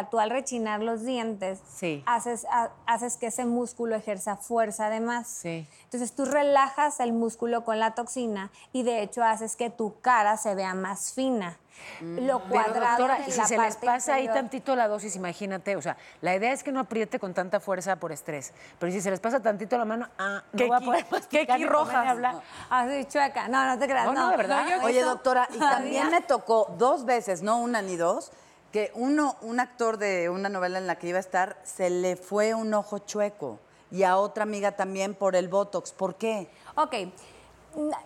[0.09, 2.03] tú al rechinar los dientes, Sí.
[2.05, 5.27] haces, ha- haces que ese músculo ejerza fuerza además.
[5.27, 5.67] Sí.
[5.83, 10.37] Entonces tú relajas el músculo con la toxina y de hecho haces que tu cara
[10.37, 11.57] se vea más fina.
[12.01, 15.15] Lo Pero, cuadrado doctora, de y si la se les pasa ahí tantito la dosis,
[15.15, 18.91] imagínate, o sea, la idea es que no apriete con tanta fuerza por estrés, pero
[18.91, 22.07] si se les pasa tantito la mano, ah, no ¿Qué voy a poder masticar rojas?
[22.07, 22.41] hablar.
[22.69, 23.47] Así chueca.
[23.47, 24.05] No, no te creas.
[24.05, 24.65] No, no, de verdad.
[24.69, 28.31] yo Oye, doctora, y también me tocó dos veces, no una ni dos,
[28.71, 32.15] que uno, un actor de una novela en la que iba a estar, se le
[32.15, 33.59] fue un ojo chueco.
[33.91, 35.93] Y a otra amiga también por el Botox.
[35.93, 36.49] ¿Por qué?
[36.75, 36.95] Ok.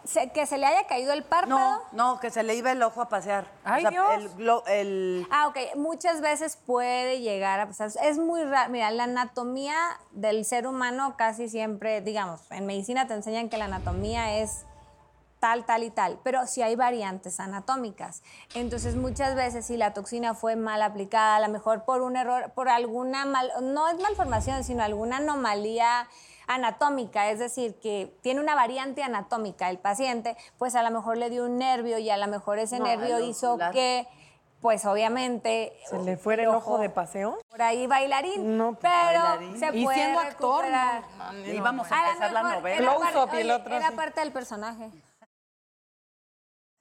[0.03, 1.59] Se- que se le haya caído el párpado.
[1.59, 1.81] No,
[2.13, 3.45] no, que se le iba el ojo a pasear.
[3.63, 4.63] Ay, o sea, Dios.
[4.67, 5.57] El, Ah, ok.
[5.75, 7.89] Muchas veces puede llegar a pasar.
[8.03, 8.69] Es muy raro.
[8.71, 9.75] Mira, la anatomía
[10.11, 14.65] del ser humano casi siempre, digamos, en medicina te enseñan que la anatomía es
[15.39, 18.23] tal, tal y tal, pero sí hay variantes anatómicas.
[18.55, 22.51] Entonces, muchas veces si la toxina fue mal aplicada, a lo mejor por un error,
[22.55, 26.09] por alguna mal, no es malformación, sino alguna anomalía
[26.49, 31.29] anatómica, es decir, que tiene una variante anatómica el paciente, pues a lo mejor le
[31.29, 34.07] dio un nervio y a lo mejor ese nervio hizo la- que,
[34.59, 35.71] pues obviamente...
[35.89, 37.37] ¿Se le fuera el ojo de paseo?
[37.49, 39.59] Por ahí bailarín, No, pues, pero bailarín.
[39.59, 41.03] se Y puede siendo actor, recuperar.
[41.45, 42.77] íbamos a A empezar la mejor novela.
[42.77, 44.89] Close up y el otro era parte del personaje.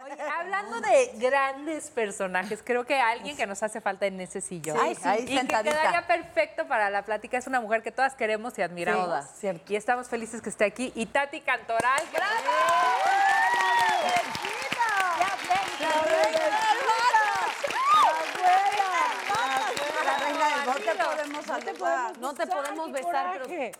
[0.00, 4.76] Oye, hablando de grandes personajes, creo que alguien que nos hace falta en ese sillón.
[4.76, 5.00] Sí, Ay, sí.
[5.04, 5.74] ahí y que sentadita.
[5.74, 7.36] quedaría perfecto para la plática.
[7.36, 9.06] Es una mujer que todas queremos y admiramos.
[9.06, 9.72] Todas, cierto.
[9.72, 10.92] Y estamos felices que esté aquí.
[10.94, 12.00] Y Tati Cantoral.
[21.44, 22.18] Saludar.
[22.20, 23.72] No te podemos besar, pero...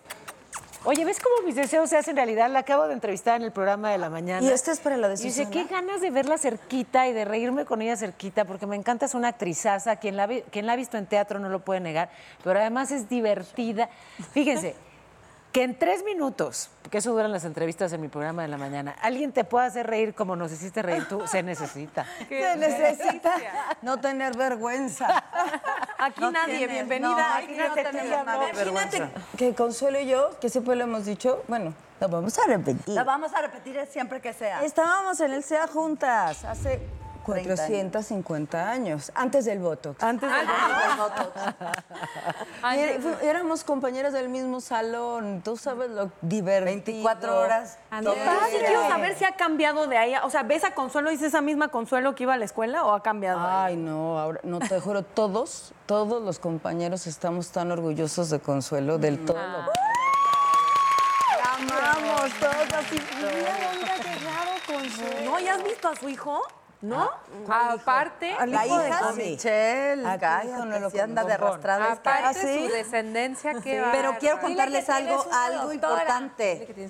[0.85, 2.49] Oye, ¿ves cómo mis deseos se hacen realidad?
[2.51, 4.47] La acabo de entrevistar en el programa de la mañana.
[4.47, 7.25] Y este es para la de Y dice, qué ganas de verla cerquita y de
[7.25, 9.97] reírme con ella cerquita, porque me encanta, es una actrizaza.
[9.97, 12.11] Quien la, quien la ha visto en teatro no lo puede negar,
[12.45, 13.89] pero además es divertida.
[14.33, 14.77] Fíjense,
[15.59, 18.95] que en tres minutos, porque eso duran las entrevistas en mi programa de la mañana,
[19.03, 22.07] alguien te pueda hacer reír como nos hiciste reír tú, se necesita.
[22.29, 23.35] Se necesita
[23.83, 25.25] no tener vergüenza.
[25.99, 27.09] Aquí No nadie, tienes, bienvenida.
[27.11, 28.97] no, aquí no tenemos vergüenza.
[28.99, 32.95] Imagínate que Consuelo y yo, que siempre lo hemos dicho, bueno, lo vamos a repetir.
[32.95, 34.63] La vamos a repetir siempre que sea.
[34.63, 36.79] Estábamos en el SEA juntas hace
[37.33, 37.61] 30 años.
[37.69, 40.03] 450 años, antes del Botox.
[40.03, 40.37] Antes de...
[42.75, 46.75] Y era- fu- éramos compañeras del mismo salón, tú sabes lo divertido.
[46.75, 47.79] 24 horas.
[48.03, 50.15] Todo Ah, sí quiero saber si ha cambiado de ahí.
[50.25, 52.85] O sea, ¿ves a Consuelo y es esa misma Consuelo que iba a la escuela
[52.85, 53.39] o ha cambiado?
[53.41, 58.99] Ay, no, ahora, no te juro, todos, todos los compañeros estamos tan orgullosos de Consuelo,
[58.99, 59.39] del todo.
[59.39, 59.67] Ah.
[59.67, 59.73] lo-
[61.39, 61.55] La
[61.95, 63.01] amamos, todos así.
[63.17, 65.31] Mira dónde ha llegado Consuelo.
[65.31, 65.39] ¿No?
[65.41, 66.43] ¿Ya has visto a su hijo?
[66.81, 67.11] ¿No?
[67.49, 69.31] Aparte, La de hija Connie.
[69.33, 71.93] Michelle, cállate, anda de arrastrada.
[71.93, 76.67] aparte ¿Ah, su descendencia, qué Pero quiero contarles que algo, algo importante.
[76.67, 76.89] Que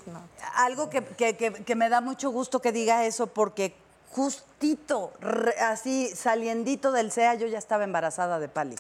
[0.57, 3.75] Algo que, que- que- que me da mucho gusto que diga eso porque
[4.11, 8.77] justito, re- así saliendito del SEA, yo ya estaba embarazada de Pali.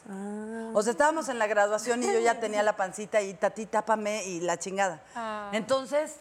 [0.74, 4.24] O sea, estábamos en la graduación y yo ya tenía la pancita y tati, tápame
[4.24, 5.00] y la chingada.
[5.52, 6.16] Entonces,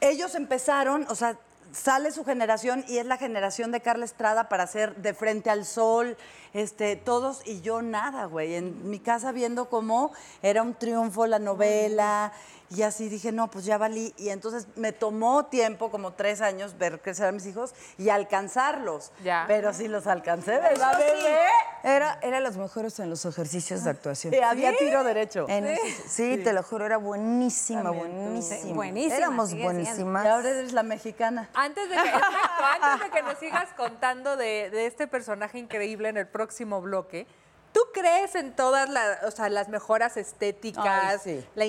[0.00, 1.36] ellos empezaron, o sea,
[1.72, 5.64] sale su generación y es la generación de Carla Estrada para hacer de frente al
[5.64, 6.16] sol,
[6.54, 8.54] este, todos y yo nada, güey.
[8.54, 12.32] En mi casa viendo cómo era un triunfo la novela
[12.70, 14.14] y así dije, no, pues ya valí.
[14.18, 19.12] Y entonces me tomó tiempo, como tres años, ver crecer a mis hijos y alcanzarlos.
[19.24, 19.44] Ya.
[19.46, 21.46] Pero sí los alcancé, ¿verdad, Sí, bebé?
[21.84, 24.32] Era, era los mejores en los ejercicios de actuación.
[24.32, 25.46] Sí, había tiro derecho.
[25.48, 28.12] En sí, te lo juro, era buenísima, También tú.
[28.22, 28.74] buenísima.
[28.74, 29.82] Buenísima, Éramos sigue siendo.
[29.82, 30.24] buenísimas.
[30.24, 31.48] Y ahora eres la mexicana.
[31.54, 32.26] Antes de que, exacto,
[32.82, 37.26] antes de que nos sigas contando de, de este personaje increíble en el próximo bloque,
[37.72, 41.46] ¿tú crees en todas las, o sea, las mejoras estéticas, Ay, sí.
[41.54, 41.64] la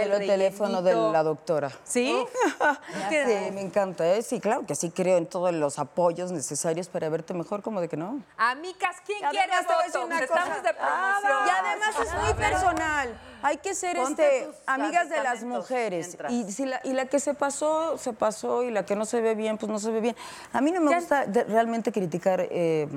[0.00, 1.70] quiero el el teléfono de la doctora.
[1.84, 2.16] ¿Sí?
[3.08, 4.22] Sí, me encanta, ¿eh?
[4.22, 7.88] Sí, claro que sí creo en todos los apoyos necesarios para verte mejor, como de
[7.88, 8.20] que no.
[8.36, 10.04] Amicas, ¿quién Y quiere Botox?
[10.04, 11.46] una Estamos de promoción.
[11.46, 13.20] Y además es muy personal.
[13.42, 16.16] Hay que ser Ponte este, amigas de las mujeres.
[16.30, 18.62] Y, si la, y la que se pasó, se pasó.
[18.62, 20.16] Y la que no se ve bien, pues no se ve bien.
[20.52, 22.88] A mí no me gusta de- realmente criticar eh,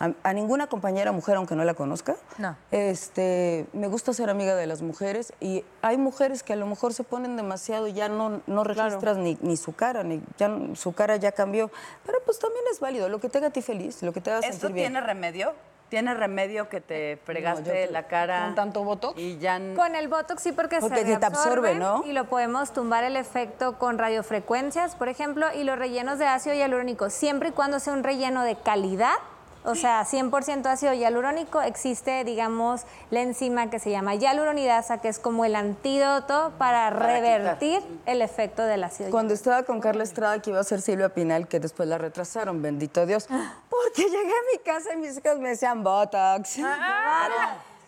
[0.00, 2.16] a, a ninguna compañera mujer, aunque no la conozca.
[2.38, 2.56] No.
[2.70, 5.32] Este, me gusta ser amiga de las mujeres.
[5.40, 9.16] Y hay mujeres que a lo mejor se ponen demasiado y ya no, no registras
[9.16, 11.70] ni, ni su cara, ni ya su cara ya cambió.
[12.04, 13.08] Pero pues también es válido.
[13.08, 14.92] Lo que te haga a ti feliz, lo que te haga ¿Esto sentir bien.
[14.92, 15.52] tiene remedio?
[15.90, 18.46] ¿Tiene remedio que te fregaste No, la cara?
[18.46, 19.20] ¿Con tanto Botox?
[19.20, 19.60] Y ya...
[19.76, 22.02] Con el Botox sí porque, Porque se se te absorbe, ¿no?
[22.04, 26.56] Y lo podemos tumbar el efecto con radiofrecuencias, por ejemplo, y los rellenos de ácido
[26.56, 29.14] hialurónico, siempre y cuando sea un relleno de calidad,
[29.64, 35.18] o sea, 100% ácido hialurónico, existe, digamos, la enzima que se llama hialuronidasa, que es
[35.18, 40.50] como el antídoto para, revertir el efecto del ácido Cuando estaba con Carla Estrada, que
[40.50, 43.26] iba a ser Silvia Pinal, que después la retrasaron, bendito Dios.
[43.26, 46.58] Porque llegué a mi casa y mis hijas me decían Botox.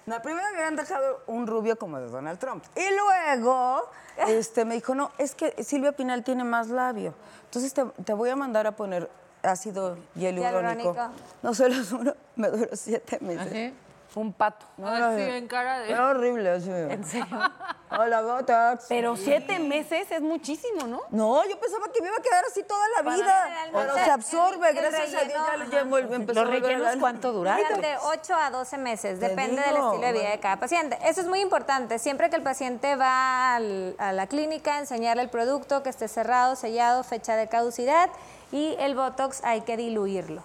[0.07, 2.65] No, primero me habían dejado un rubio como de Donald Trump.
[2.77, 3.91] Y luego
[4.29, 7.13] este, me dijo, no, es que Silvia Pinal tiene más labio.
[7.45, 9.11] Entonces te, te voy a mandar a poner
[9.47, 10.97] ácido hialurónico.
[11.43, 13.73] No se los juro, me duró siete meses.
[14.15, 14.65] Un pato.
[14.79, 15.91] No, en cara de...
[15.91, 16.49] era horrible.
[16.49, 16.71] Así.
[16.71, 17.27] ¿En serio?
[17.91, 18.87] Hola, Botox.
[18.89, 21.03] Pero siete meses es muchísimo, ¿no?
[21.11, 23.47] No, yo pensaba que me iba a quedar así toda la vida.
[23.71, 25.43] Pero se absorbe, el- el gracias a Dios.
[25.71, 27.31] Ya, lo- ¿Los rellenos cuánto?
[27.33, 30.99] Duran de 8 a 12 meses, Te depende del estilo de vida de cada paciente.
[31.05, 31.99] Eso es muy importante.
[31.99, 36.57] Siempre que el paciente va al- a la clínica, enseñarle el producto, que esté cerrado,
[36.57, 38.09] sellado, fecha de caducidad
[38.53, 40.43] y el Botox hay que diluirlo.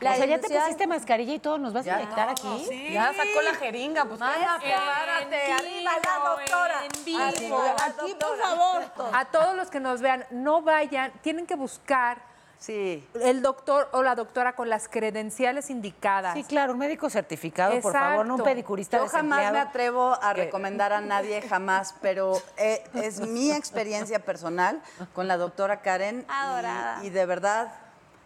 [0.00, 2.92] La o sea, ya te pusiste mascarilla y todo, ¿nos vas a inyectar aquí?
[2.92, 6.80] Ya sacó la jeringa, pues Párate, arriba la doctora.
[6.82, 8.84] Aquí, por favor.
[9.14, 12.29] A todos los que nos vean, no vayan, tienen que buscar
[12.60, 13.08] Sí.
[13.22, 16.34] el doctor o la doctora con las credenciales indicadas.
[16.34, 20.34] Sí, claro, un médico certificado, por favor, no un pedicurista Yo jamás me atrevo a
[20.34, 24.82] recomendar a nadie, jamás, pero eh, es mi experiencia personal
[25.14, 26.20] con la doctora Karen.
[26.20, 26.98] y- Adorada.
[27.02, 27.72] Y, de verdad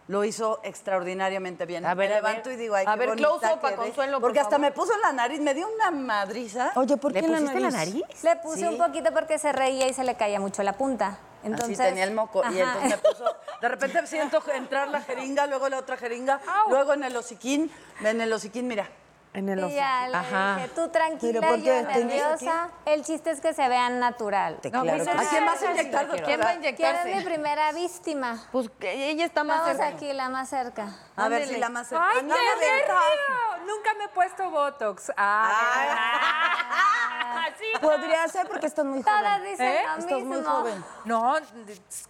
[0.07, 1.85] lo hizo extraordinariamente bien.
[1.85, 2.29] A ver, me a ver.
[2.29, 3.75] levanto y digo, ay, A qué ver, bonita close-up a.
[3.75, 4.67] Consuelo, por Porque hasta favor.
[4.67, 6.71] me puso en la nariz, me dio una madriza.
[6.75, 8.03] Oye, ¿por ¿Le qué pusiste la nariz?
[8.23, 11.17] Le puse un poquito porque se reía y se le caía mucho la punta.
[11.43, 12.41] Entonces, Así tenía el moco.
[12.51, 13.35] Y entonces me puso.
[13.61, 16.39] De repente siento entrar la jeringa, luego la otra jeringa,
[16.69, 17.71] luego en el hociquín.
[18.01, 18.87] En el hociquín, mira.
[19.35, 20.55] En el Y ya le Ajá.
[20.55, 22.69] dije, tú tranquila, ¿Pero por yo nerviosa.
[22.85, 24.57] El chiste es que se vean natural.
[24.61, 26.25] Te No, claro que ¿A quién vas a inyectar, ¿Quién va a doctora?
[26.25, 27.15] ¿Quién es inyectarse?
[27.15, 28.37] mi primera víctima?
[28.51, 29.87] Pues que ella está más Vamos cerca.
[29.95, 30.87] aquí, la más cerca.
[31.17, 32.09] A ver si la más cercana.
[32.13, 33.75] ¡Ay, qué nervio!
[33.75, 35.11] Nunca me he puesto Botox.
[35.17, 37.65] Ah, sí.
[37.81, 39.51] Podría ser porque estás muy Todas joven.
[39.51, 39.83] dicen ¿Eh?
[39.85, 40.33] lo Estás mismo.
[40.35, 40.85] muy joven.
[41.05, 41.35] No,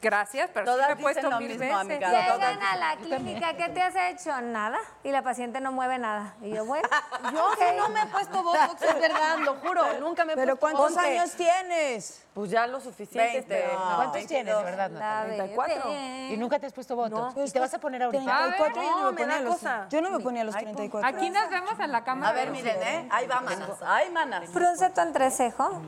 [0.01, 1.79] gracias, pero sí Todas me he puesto lo mil mismo, veces.
[1.79, 2.09] amiga.
[2.09, 4.39] Llegan a la clínica, ¿qué te has hecho?
[4.41, 4.77] Nada.
[5.03, 6.35] Y la paciente no mueve nada.
[6.41, 6.87] Y yo, bueno,
[7.31, 9.99] Yo sí no me he puesto Botox, es verdad, lo juro.
[9.99, 11.05] Nunca me he ¿Pero puesto cuántos Botox.
[11.05, 12.25] años tienes?
[12.33, 13.45] Pues ya lo suficiente.
[13.47, 13.73] 20.
[13.73, 13.95] No.
[13.95, 15.35] ¿Cuántos tienes, de verdad, Natalia?
[15.35, 15.89] 34.
[15.89, 16.29] bebé.
[16.33, 17.33] ¿Y nunca te has puesto Botox?
[17.37, 18.23] ¿Y te vas a poner ahorita?
[18.23, 19.87] 34 yo no, no, me me ponía los, cosa.
[19.89, 21.07] yo no me ponía los 34.
[21.07, 22.31] Aquí nos vemos en la cámara.
[22.31, 23.07] A ver, miren, ¿eh?
[23.11, 23.69] Ahí va, manas.
[23.85, 24.49] Ay, manas.
[24.49, 25.81] Frunce tu entrecejo.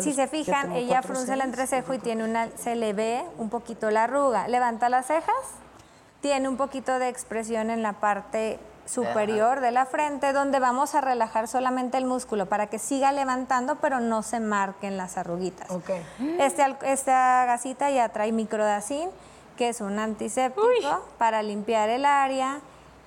[0.00, 3.90] Si se fijan, ella frunce el entrecejo y tiene una, se le ve un poquito
[3.90, 4.46] la arruga.
[4.48, 5.34] Levanta las cejas,
[6.20, 11.00] tiene un poquito de expresión en la parte superior de la frente, donde vamos a
[11.00, 15.70] relajar solamente el músculo para que siga levantando, pero no se marquen las arruguitas.
[15.70, 15.90] Ok.
[16.38, 19.10] Este, esta gasita ya trae microdacin,
[19.56, 22.60] que es un antiséptico para limpiar el área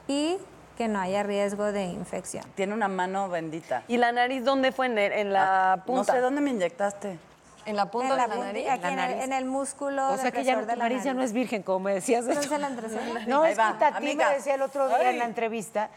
[0.07, 0.37] y
[0.77, 2.43] que no haya riesgo de infección.
[2.55, 3.83] Tiene una mano bendita.
[3.87, 4.85] ¿Y la nariz dónde fue?
[4.85, 6.13] En, el- en la No punta.
[6.13, 7.19] sé dónde me inyectaste.
[7.69, 8.69] En la punta En la de la punta- nariz.
[8.69, 11.13] aquí en, el, en el músculo O sea que ya de tu la nariz ya
[11.13, 12.25] no es virgen, como me decías.
[12.27, 12.35] El.
[13.27, 14.29] No, es que va, Tati amiga.
[14.29, 15.89] me decía el otro día en la entrevista.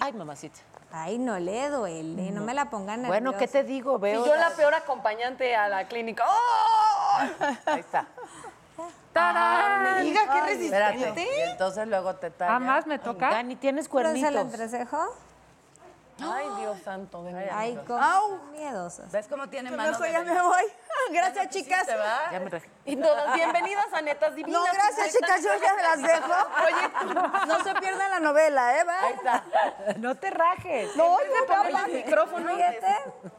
[0.00, 0.58] Ay, mamacita.
[0.92, 3.20] Ay, no le duele, no me la pongan nerviosa.
[3.20, 3.96] Bueno, ¿qué te digo?
[3.98, 4.26] Y Veo.
[4.26, 6.24] yo la peor acompañante a la clínica.
[6.26, 7.18] ¡Oh!
[7.66, 8.06] Ahí está.
[9.12, 9.98] ¡Tarán!
[9.98, 11.22] Amiga, qué resistente.
[11.38, 12.52] Y entonces luego te talla.
[12.52, 13.30] Jamás me toca.
[13.30, 14.54] Dani, tienes Frunce el cuernitos.
[14.60, 14.98] entrecejo.
[16.22, 17.22] Ay, Dios santo.
[17.24, 17.50] de.
[17.50, 19.10] Ay, como miedosas.
[19.12, 19.98] ¿Ves cómo tiene manos?
[19.98, 20.62] De ya me voy.
[21.12, 21.86] Gracias, chicas.
[21.86, 24.60] Ya me re- Y todas bienvenidas a Netas Divinas.
[24.60, 25.42] No, gracias, chicas.
[25.42, 26.32] Yo ya me las dejo.
[26.66, 28.84] Oye, no se pierdan la novela, ¿eh?
[28.84, 29.00] ¿Va?
[29.00, 29.44] Ahí está.
[29.98, 30.94] No te rajes.
[30.96, 31.26] No, Oye,
[31.86, 32.50] el micrófono.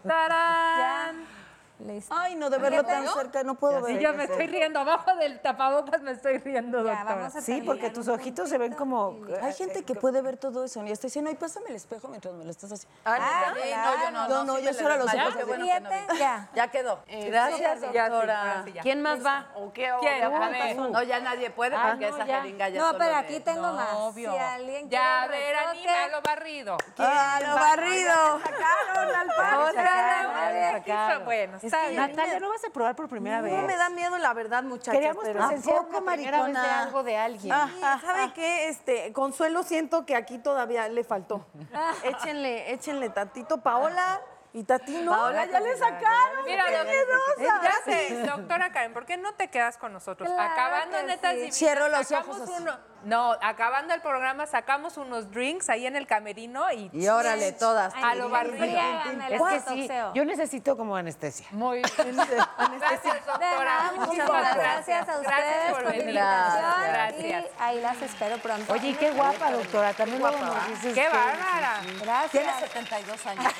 [0.08, 1.41] ¡Tarán!
[1.86, 2.14] Listo.
[2.16, 4.02] Ay, no, de verlo tan cerca, no puedo Sí, ver.
[4.02, 4.80] ya me estoy riendo.
[4.80, 7.16] Abajo del tapabocas me estoy riendo, Ya, doctora.
[7.16, 9.18] vamos a Sí, porque tus ojitos se ven como.
[9.42, 10.84] Hay gente que puede ver todo eso.
[10.86, 12.96] Y estoy diciendo, ay, pásame el espejo mientras me lo estás haciendo.
[13.06, 13.82] Ah, Sí, claro.
[13.96, 16.50] no, yo no, No, no, sí yo solo los ojos Qué ya.
[16.54, 17.00] Ya quedó.
[17.08, 18.44] Gracias, Ya sí, doctora.
[18.44, 18.82] ya sí, ya.
[18.84, 19.48] ¿Quién más va?
[19.56, 19.92] ¿O qué?
[19.92, 20.20] ¿O ¿Quién?
[20.20, 20.76] de A cuántas ver.
[20.76, 20.92] son?
[20.92, 22.42] No, ya nadie puede Ah, porque no, esa ya.
[22.42, 24.14] jeringa ya No, pero aquí tengo más.
[24.14, 26.78] Si alguien Ya, a quiere ver, retoque, anímalo, barrido.
[26.98, 28.36] ¡Ah, lo barrido!
[28.36, 30.72] Otra sacaron, vez.
[30.72, 31.26] sacaron.
[31.26, 31.96] Bueno, está bien.
[32.02, 33.54] Natalia, ¿no vas a probar por primera vez?
[33.54, 34.94] No me da miedo la verdad, muchachos.
[34.94, 37.42] Queríamos pero- presenciar ¿A poco, una primera vez de algo de alguien.
[37.42, 38.70] Sí, ¿Sabe qué?
[38.70, 41.46] Este, Consuelo, siento que aquí todavía le faltó.
[42.04, 43.62] échenle, échenle tantito.
[43.62, 44.22] Paola,
[44.54, 45.12] Y Tati no.
[45.12, 46.46] Paola, ya le sacaron.
[46.46, 47.62] Mira, qué doc- miedosa.
[47.64, 50.30] ya sé, doctora Karen, ¿por qué no te quedas con nosotros?
[50.30, 51.36] Claro acabando que Netas sí.
[51.38, 52.52] Divinas, Cierro los ojos así.
[52.58, 56.90] uno- no, acabando el programa sacamos unos drinks ahí en el camerino y...
[56.94, 57.94] Y órale, todas.
[57.96, 58.64] A lo barrido.
[58.66, 61.48] Es que sí, yo necesito como anestesia.
[61.52, 62.16] Muy bien.
[62.18, 63.92] Gracias, doctora.
[63.96, 66.08] muchísimas gracias a ustedes Gracias por por la venir.
[66.08, 67.46] invitación Gracias.
[67.46, 68.74] y ahí las espero pronto.
[68.74, 69.94] Oye, qué guapa, doctora.
[69.94, 71.82] También Guapa, dices ¡Qué bárbara!
[72.02, 72.32] Gracias.
[72.32, 73.44] Tienes 72 años.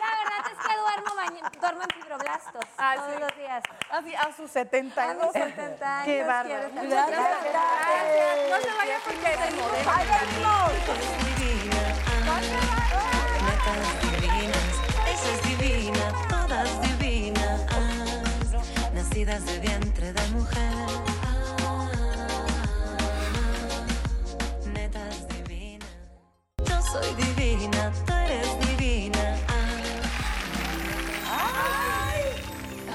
[0.00, 0.49] La verdad
[1.60, 3.20] duermo, en fibroblastos Ah, todos sí.
[3.20, 3.62] los días.
[3.90, 5.34] Así, a sus A 72.
[5.34, 6.04] mis 70 años.
[6.04, 6.68] Qué bárbaro.
[6.74, 7.28] Gracias.
[8.50, 9.82] No se vaya porque es modelo.
[11.36, 11.82] divina,
[12.26, 12.40] ah,
[13.46, 14.68] netas divinas,
[15.12, 17.60] esa es divina, todas divinas,
[18.94, 20.72] nacidas de vientre de mujer.
[21.24, 21.88] Ah,
[24.74, 25.88] netas divinas,
[26.64, 27.92] yo soy divina.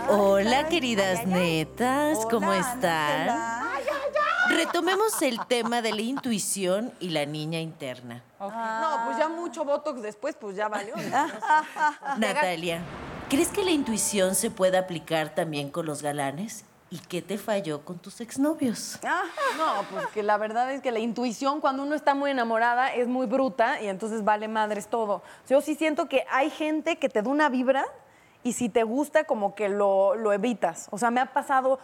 [0.08, 3.66] Hola, queridas netas, ¿cómo están?
[4.50, 8.24] Retomemos el tema de la intuición y la niña interna.
[8.40, 10.94] No, pues ya mucho Botox después, pues ya valió.
[12.18, 12.82] Natalia,
[13.30, 16.66] ¿crees que la intuición se puede aplicar también con los galanes?
[16.92, 19.00] ¿Y qué te falló con tus exnovios?
[19.58, 23.08] No, pues que la verdad es que la intuición cuando uno está muy enamorada es
[23.08, 25.24] muy bruta y entonces vale madres todo.
[25.50, 27.86] Yo sí siento que hay gente que te da una vibra
[28.46, 30.88] y si te gusta como que lo, lo evitas.
[30.92, 31.80] O sea, me ha pasado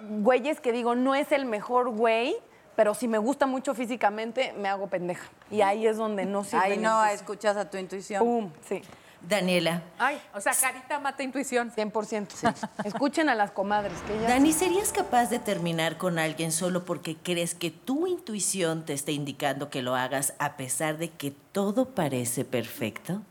[0.00, 2.36] güeyes que digo, no es el mejor güey,
[2.76, 5.28] pero si me gusta mucho físicamente, me hago pendeja.
[5.50, 6.62] Y ahí es donde no sirve.
[6.62, 8.20] Ahí no escuchas a tu intuición.
[8.20, 8.82] Pum, sí.
[9.20, 11.72] Daniela, Ay, o sea, carita mata intuición.
[11.72, 12.68] 100%.
[12.84, 14.28] Escuchen a las comadres, que ellas...
[14.28, 19.10] Dani, ¿serías capaz de terminar con alguien solo porque crees que tu intuición te está
[19.10, 23.22] indicando que lo hagas a pesar de que todo parece perfecto?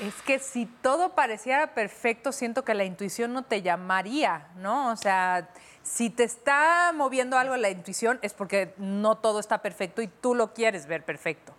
[0.00, 4.90] Es que si todo pareciera perfecto, siento que la intuición no te llamaría, ¿no?
[4.92, 5.48] O sea,
[5.82, 10.34] si te está moviendo algo la intuición es porque no todo está perfecto y tú
[10.34, 11.54] lo quieres ver perfecto.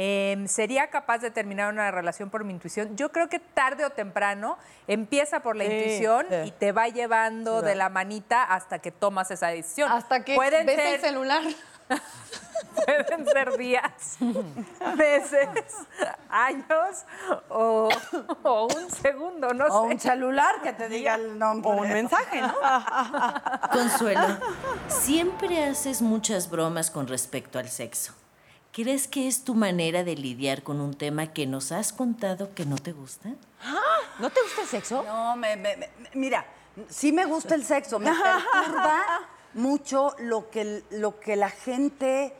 [0.00, 2.96] Em, ¿Sería capaz de terminar una relación por mi intuición?
[2.96, 6.36] Yo creo que tarde o temprano empieza por la Sí, intuición sí.
[6.44, 9.90] y te va llevando de la manita hasta que tomas esa decisión.
[9.90, 11.42] Hasta que Pueden ves ser, el celular.
[12.86, 14.18] pueden ser días,
[14.96, 15.48] meses,
[16.30, 17.04] años
[17.48, 17.88] o,
[18.42, 19.94] o un segundo, no O sé.
[19.94, 21.70] un celular que te diga el nombre.
[21.70, 22.54] O un mensaje, ¿no?
[23.72, 24.38] Consuelo,
[24.88, 28.12] siempre haces muchas bromas con respecto al sexo.
[28.72, 32.64] ¿Crees que es tu manera de lidiar con un tema que nos has contado que
[32.64, 33.30] no te gusta?
[34.18, 35.02] ¿No te gusta el sexo?
[35.02, 36.44] No, me, me- me- mira,
[36.88, 39.00] sí me gusta el sexo, me perturba
[39.54, 42.34] mucho lo que, lo que la gente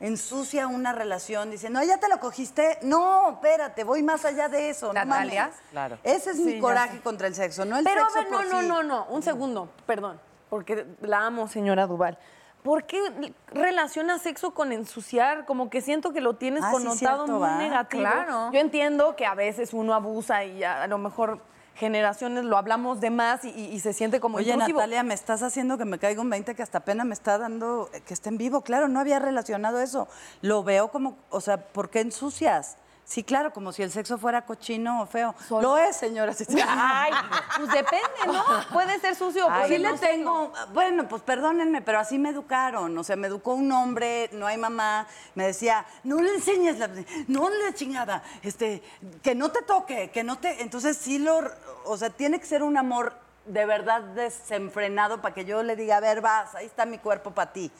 [0.00, 2.78] ensucia una relación diciendo, "Ay, ¿ya te lo cogiste?
[2.82, 4.88] No, espérate, voy más allá de eso.
[4.88, 5.56] no Natalia, mames".
[5.70, 5.98] claro.
[6.02, 8.36] Ese es Sí, mi coraje contra el sexo, no el Pero a sexo ver, no,
[8.38, 8.66] por no, sí.
[8.68, 12.18] no, no, un segundo, perdón, porque la amo, señora Duval.
[12.64, 15.46] ¿Por qué relaciona sexo con ensuciar?
[15.46, 17.58] Como que siento que lo tienes Ah, sí, connotado cierto, muy ¿va?
[17.58, 18.02] negativo.
[18.02, 18.50] Claro.
[18.52, 21.40] Yo entiendo que a veces uno abusa y a, a lo mejor
[21.74, 24.78] generaciones lo hablamos de más y, y- se siente como Oye, intrusivo.
[24.80, 27.88] Natalia, me estás haciendo que me caiga un 20 que hasta pena me está dando
[27.92, 28.60] eh, que esté en vivo.
[28.62, 30.08] Claro, no había relacionado eso.
[30.42, 32.76] Lo veo como, o sea, ¿por qué ensucias?
[33.04, 35.34] Sí, claro, como si el sexo fuera cochino o feo.
[35.50, 36.32] Lo es, señora.
[36.68, 37.12] Ay,
[37.56, 38.44] pues depende, ¿no?
[38.72, 42.96] Puede ser sucio Ay, sí no le tengo, bueno, pues perdónenme, pero así me educaron.
[42.96, 45.06] O sea, me educó un hombre, no hay mamá.
[45.34, 46.88] Me decía, no le enseñes la,
[47.26, 48.82] no le chingada, este,
[49.22, 50.62] que no te toque, que no te.
[50.62, 51.42] Entonces sí lo,
[51.84, 53.14] o sea, tiene que ser un amor
[53.46, 57.32] de verdad desenfrenado para que yo le diga, a ver, vas, ahí está mi cuerpo
[57.32, 57.70] para ti.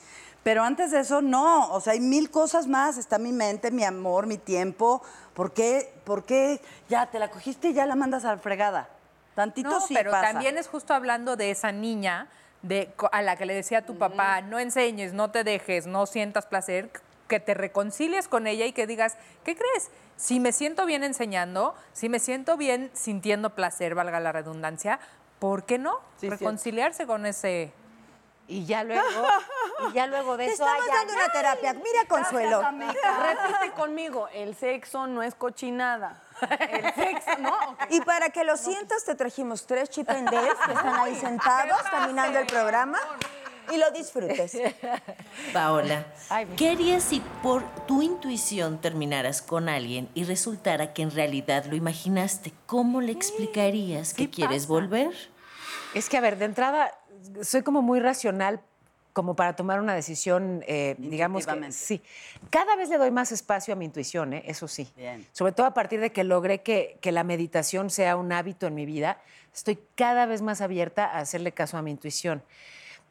[0.43, 1.71] Pero antes de eso, no.
[1.71, 2.97] O sea, hay mil cosas más.
[2.97, 5.01] Está mi mente, mi amor, mi tiempo.
[5.33, 8.89] ¿Por qué, por qué ya te la cogiste y ya la mandas a la fregada?
[9.35, 10.31] Tantito No, sí pero pasa.
[10.31, 12.27] también es justo hablando de esa niña
[12.61, 16.05] de, a la que le decía a tu papá, no enseñes, no te dejes, no
[16.05, 16.91] sientas placer,
[17.27, 19.89] que te reconcilies con ella y que digas, ¿qué crees?
[20.17, 24.99] Si me siento bien enseñando, si me siento bien sintiendo placer, valga la redundancia,
[25.39, 25.99] ¿por qué no?
[26.19, 27.73] Sí, Reconciliarse con ese...
[28.47, 29.07] Y ya luego,
[29.89, 30.65] y ya luego de Te eso.
[30.65, 31.73] estamos dando una terapia.
[31.73, 32.61] Mira, Consuelo.
[32.61, 36.21] Repite conmigo, el sexo no es cochinada.
[36.41, 37.57] El sexo, ¿no?
[37.89, 42.45] Y para que lo sientas, te trajimos tres chipendés que están ahí sentados, caminando el
[42.47, 42.99] programa.
[43.71, 44.57] Y lo disfrutes.
[45.53, 46.05] Paola,
[46.57, 51.77] ¿qué harías si por tu intuición terminaras con alguien y resultara que en realidad lo
[51.77, 52.51] imaginaste?
[52.65, 55.11] ¿Cómo le explicarías que quieres volver?
[55.93, 56.91] Es que, a ver, de entrada,
[57.41, 58.61] soy como muy racional,
[59.13, 62.01] como para tomar una decisión, eh, digamos que sí.
[62.49, 64.43] Cada vez le doy más espacio a mi intuición, ¿eh?
[64.47, 64.91] eso sí.
[64.97, 65.25] Bien.
[65.31, 68.73] Sobre todo a partir de que logré que, que la meditación sea un hábito en
[68.73, 69.21] mi vida,
[69.53, 72.41] estoy cada vez más abierta a hacerle caso a mi intuición.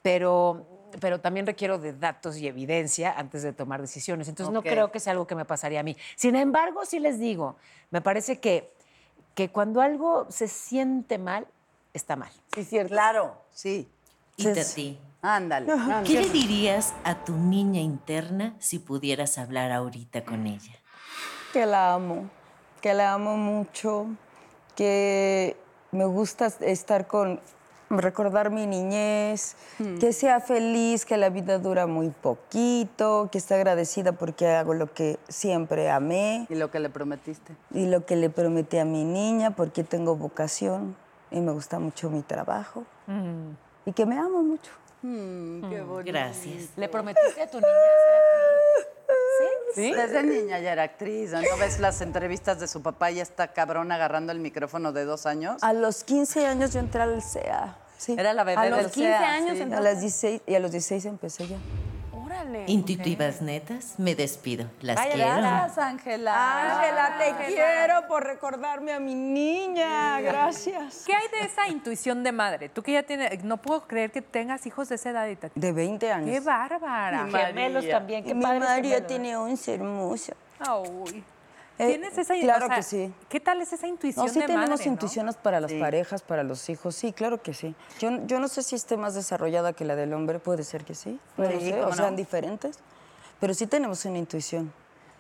[0.03, 0.67] Pero,
[1.01, 4.29] pero también requiero de datos y evidencia antes de tomar decisiones.
[4.29, 4.55] Entonces Ok.
[4.55, 5.97] no creo que sea algo que me pasaría a mí.
[6.17, 7.55] Sin embargo, sí les digo,
[7.93, 8.73] me parece que,
[9.37, 11.47] que cuando algo se siente mal,
[11.95, 12.33] está mal.
[12.53, 12.93] Sí, cierto.
[12.93, 13.89] Claro, sí.
[14.75, 14.99] Ti.
[15.23, 15.73] Ándale.
[16.05, 20.73] ¿Qué le dirías a tu niña interna si pudieras hablar ahorita con ella?
[21.53, 22.29] Que la amo,
[22.81, 24.07] que la amo mucho,
[24.75, 25.57] que
[25.93, 27.41] me gusta estar con,
[27.89, 29.55] recordar mi niñez,
[30.01, 34.93] que sea feliz, que la vida dura muy poquito, que esté agradecida porque hago lo
[34.93, 37.55] que siempre amé Y lo que le prometiste.
[37.71, 40.97] y lo que le prometí a mi niña porque tengo vocación
[41.31, 42.85] y me gusta mucho mi trabajo
[43.85, 44.71] y que me amo mucho.
[45.03, 46.13] Mm, qué bonito.
[46.13, 46.71] Gracias.
[46.77, 47.69] ¿Le prometiste a tu niña
[49.75, 49.93] ¿Sí?
[49.93, 51.33] Desde niña ya era actriz.
[51.33, 55.05] ¿No ¿No ves las entrevistas de su papá y esta cabrón agarrando el micrófono de
[55.05, 55.63] dos años?
[55.63, 57.77] A los 15 años yo entré al CEA.
[57.97, 58.15] Sí.
[58.19, 59.63] Era la bebé A los del 15 CEA, años sí.
[59.63, 61.57] A las 16 y a los 16 empecé ya.
[62.43, 62.65] Órale.
[62.67, 64.67] Intuitivas netas, me despido.
[64.81, 65.37] Las Ay, quiero.
[65.37, 66.79] Gracias, Ángela.
[66.81, 70.21] Ángela, te quiero por recordarme a mi niña.
[70.21, 71.05] Gracias.
[71.07, 72.69] ¿Qué hay de esa intuición de madre?
[72.69, 75.27] Tú que ya tienes, no puedo creer que tengas hijos de esa edad.
[75.29, 76.31] y te- De 20 años.
[76.31, 77.27] ¡Qué bárbara!
[77.31, 79.07] Gemelos también, qué mi padres María gemelos.
[79.07, 80.33] tiene 11 hermosa.
[80.59, 81.25] Ay.
[81.79, 83.13] Eh, ¿Tienes esa claro o sea, que sí.
[83.29, 84.93] ¿Qué tal es esa intuición No, sí de tenemos madre, no?
[84.93, 86.95] intuiciones para las parejas, para los hijos.
[86.95, 87.75] Sí, claro que sí.
[87.99, 90.39] Yo, yo no sé si esté más desarrollada que la del hombre.
[90.39, 91.19] Puede ser que sí.
[91.37, 92.17] No lo Sí, sé, ¿cómo o sean no?
[92.17, 92.79] diferentes.
[93.41, 94.73] Pero sí tenemos una intuición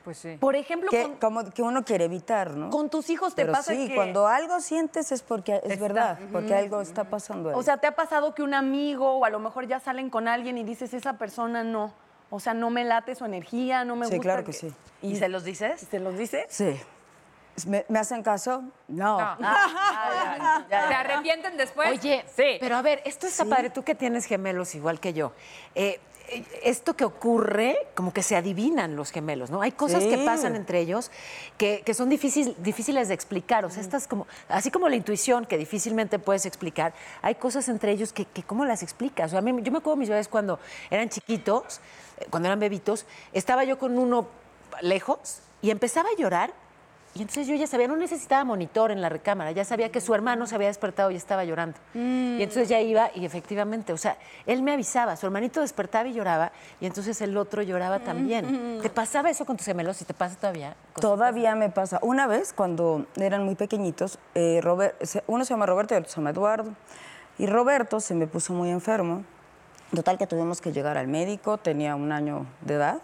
[0.05, 0.36] Pues sí.
[0.38, 2.70] Por ejemplo, que, con, como, que uno quiere evitar, ¿no?
[2.70, 3.94] con tus hijos te Pero pasa sí, que...
[3.94, 7.55] cuando algo sientes es porque es verdad, porque algo está pasando ahí.
[7.57, 10.28] O sea, ¿te ha pasado que un amigo o a lo mejor ya salen con
[10.28, 11.92] alguien y dices, esa persona no?
[12.35, 14.22] O sea, no me late su energía, no me Sí, gusta.
[14.22, 14.72] claro que sí.
[15.03, 15.87] ¿Y se los dices?
[15.91, 16.47] ¿Se los dices?
[16.49, 16.80] sí.
[17.66, 18.64] ¿Me, me hacen caso?
[18.89, 19.18] No.
[20.68, 21.91] ¿Se arrepienten después?
[21.91, 22.57] Oye, sí.
[22.61, 25.33] pero a ver, esto está padre, tú que tienes gemelos igual que yo.
[25.74, 26.01] eh,
[26.62, 29.61] esto que ocurre, como que se adivinan los gemelos, ¿no?
[29.61, 30.24] Hay cosas que Sí.
[30.24, 31.11] pasan entre ellos
[31.59, 33.66] que, que son difícil- difíciles de explicar.
[33.66, 37.93] O sea, estas como, así como la intuición que difícilmente puedes explicar, hay cosas entre
[37.93, 39.26] ellos que, que ¿cómo las explicas?
[39.26, 40.59] O sea, a mí- yo me acuerdo mis bebés cuando
[40.91, 41.80] eran chiquitos,
[42.31, 44.27] cuando eran bebitos, estaba yo con uno
[44.81, 46.53] lejos y empezaba a llorar
[47.14, 50.14] y entonces yo ya sabía, no necesitaba monitor en la recámara, ya sabía que su
[50.14, 51.77] hermano se había despertado y estaba llorando.
[51.93, 54.16] Y entonces ya iba y efectivamente, o sea,
[54.47, 58.79] él me avisaba, su hermanito despertaba y lloraba y entonces el otro lloraba también.
[58.81, 60.75] ¿Te pasaba eso con tus gemelos y te pasa todavía?
[60.99, 61.99] Todavía me pasa.
[62.01, 64.97] Una vez, cuando eran muy pequeñitos, eh, Robert-
[65.27, 66.70] uno se llama Roberto y el otro se llama Eduardo.
[67.37, 69.23] Y Roberto se me puso muy enfermo.
[69.95, 73.03] Total que tuvimos que llegar al médico, tenía un año de edad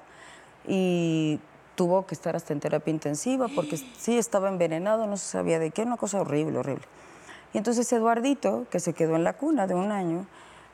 [0.66, 1.38] y
[1.74, 5.70] tuvo que estar hasta en terapia intensiva porque sí estaba envenenado, no se sabía de
[5.70, 6.84] qué, una cosa horrible, horrible.
[7.52, 10.26] Y entonces Eduardito, que se quedó en la cuna de un año,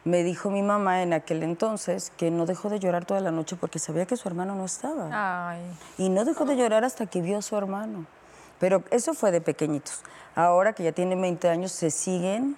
[0.05, 3.57] me dijo mi mamá en aquel entonces que no dejó de llorar toda la noche
[3.57, 5.51] porque sabía que su hermano no estaba.
[5.51, 5.61] Ay.
[5.99, 8.07] Y no dejó de llorar hasta que vio a su hermano.
[8.61, 10.03] Pero eso fue de pequeñitos.
[10.35, 12.57] Ahora que ya tienen 20 años, se siguen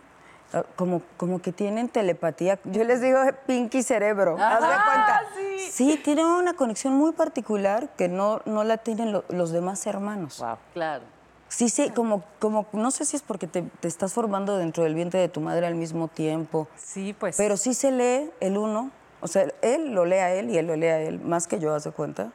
[0.77, 2.59] como, como que tienen telepatía.
[2.65, 4.37] Yo les digo pinky cerebro.
[4.41, 5.23] ¿Haz de cuenta?
[5.71, 6.01] Sí.
[6.05, 10.43] tienen una conexión muy particular que no, no la tienen lo- los demás hermanos.
[10.73, 11.05] Claro.
[11.49, 14.95] Sí, sí, como, como, no sé si es porque te, te estás formando dentro del
[14.95, 16.67] vientre de tu madre al mismo tiempo.
[16.77, 17.37] Sí, pues.
[17.37, 18.91] Pero sí se lee el uno,
[19.21, 21.59] o sea, él lo lee a él y él lo lee a él, más que
[21.61, 22.33] yo, haz de cuenta.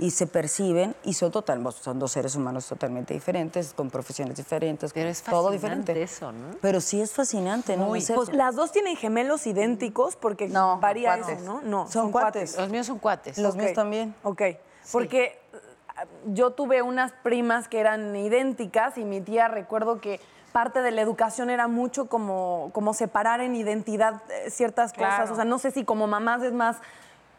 [0.00, 4.92] Y se perciben y son total, son dos seres humanos totalmente diferentes, con profesiones diferentes,
[4.92, 6.00] Pero es todo diferente.
[6.00, 6.56] eso, ¿no?
[6.60, 7.86] Pero sí es fascinante, ¿no?
[7.86, 7.98] Muy.
[7.98, 11.60] No sé, Pues las dos tienen gemelos idénticos porque No, varía eso, ¿no?
[11.62, 12.56] No, Son cuates.
[12.56, 13.38] Los míos son cuates.
[13.38, 14.14] Los míos también.
[14.22, 14.42] Ok,
[14.92, 15.58] porque eh,
[16.26, 20.20] yo tuve unas primas que eran idénticas y mi tía recuerdo que
[20.52, 25.30] parte de la educación era mucho como, como separar en identidad eh, ciertas cosas.
[25.30, 26.76] O sea, no sé si como mamás es más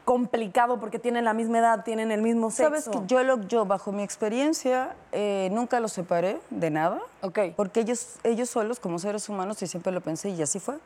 [0.09, 2.81] complicado porque tienen la misma edad, tienen el mismo sexo.
[2.81, 6.99] Sabes que yo, lo, yo bajo mi experiencia, eh, nunca los separé de nada.
[7.21, 7.37] Ok.
[7.55, 10.79] Porque ellos, ellos solos, como seres humanos, y siempre lo pensé, y así fue,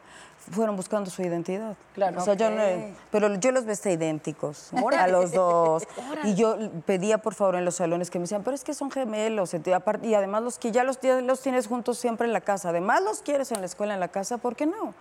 [0.51, 1.77] fueron buscando su identidad.
[1.93, 2.19] Claro.
[2.19, 2.63] O sea, yo no,
[3.11, 5.87] pero yo los vestí idénticos a los dos.
[6.25, 8.91] Y yo pedía, por favor, en los salones que me decían, pero es que son
[8.91, 9.55] gemelos.
[10.01, 12.71] Y además los que ya los, ya los tienes juntos siempre en la casa.
[12.71, 14.93] Además los quieres en la escuela, en la casa, ¿por qué no?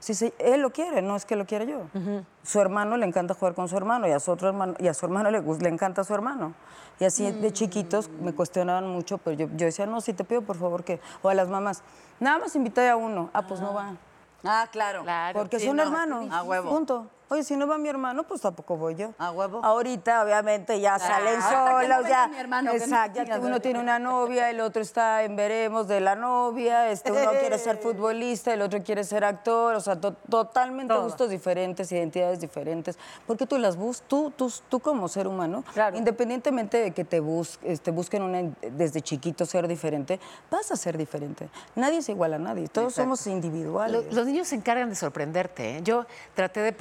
[0.00, 1.82] Si se- él lo quiere, no es que lo quiera yo.
[2.42, 4.94] Su hermano le encanta jugar con su hermano y a su otro hermano y a
[4.94, 6.54] su hermano le, le encanta su hermano.
[7.00, 10.42] Y así de chiquitos me cuestionaban mucho, pero yo, yo decía, no, si te pido
[10.42, 11.00] por favor que...
[11.22, 11.82] O a las mamás,
[12.18, 13.30] nada más invité a uno.
[13.32, 13.92] Ah, pues no va.
[14.44, 15.02] Ah, claro.
[15.02, 15.38] Claro.
[15.38, 16.26] Porque Sí, son no, hermanos.
[16.32, 16.70] A huevo.
[16.70, 17.06] Punto.
[17.30, 19.12] Oye, si no va mi hermano, pues tampoco voy yo.
[19.18, 19.60] ¿A huevo?
[19.62, 22.28] Ahorita, obviamente, ya salen que no solos, venga ya.
[22.28, 25.88] mi hermano, que no Exacto, ya uno tiene una novia, el otro está en veremos
[25.88, 30.00] de la novia, este, uno quiere ser futbolista, el otro quiere ser actor, o sea,
[30.00, 35.26] to- totalmente gustos diferentes, identidades diferentes, porque tú las buscas, tú, tú, tú como ser
[35.26, 35.64] humano,
[35.98, 38.40] independientemente de que te, bus, este, busquen una,
[38.72, 40.18] desde chiquito ser diferente,
[40.50, 41.48] vas a ser diferente.
[41.74, 44.06] Nadie es igual a nadie, todos somos individuales.
[44.06, 45.76] Lo- Los niños se encargan de sorprenderte.
[45.76, 45.82] ¿eh?
[45.82, 46.72] Yo traté de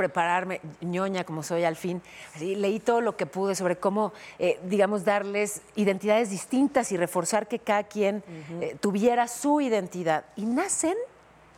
[0.45, 2.01] prepararme, ñoña como soy al fin,
[2.39, 7.59] leí todo lo que pude sobre cómo, eh, digamos, darles identidades distintas y reforzar que
[7.59, 8.23] cada quien
[8.61, 10.25] eh, tuviera su identidad.
[10.35, 10.95] Y nacen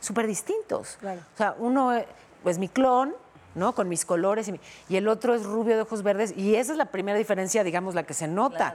[0.00, 0.98] súper distintos.
[1.34, 2.06] O sea, uno eh,
[2.44, 3.14] es mi clon,
[3.54, 3.74] ¿no?
[3.74, 6.72] Con mis colores, y, mi- y el otro es rubio de ojos verdes, y esa
[6.72, 8.74] es la primera diferencia, digamos, la que se nota.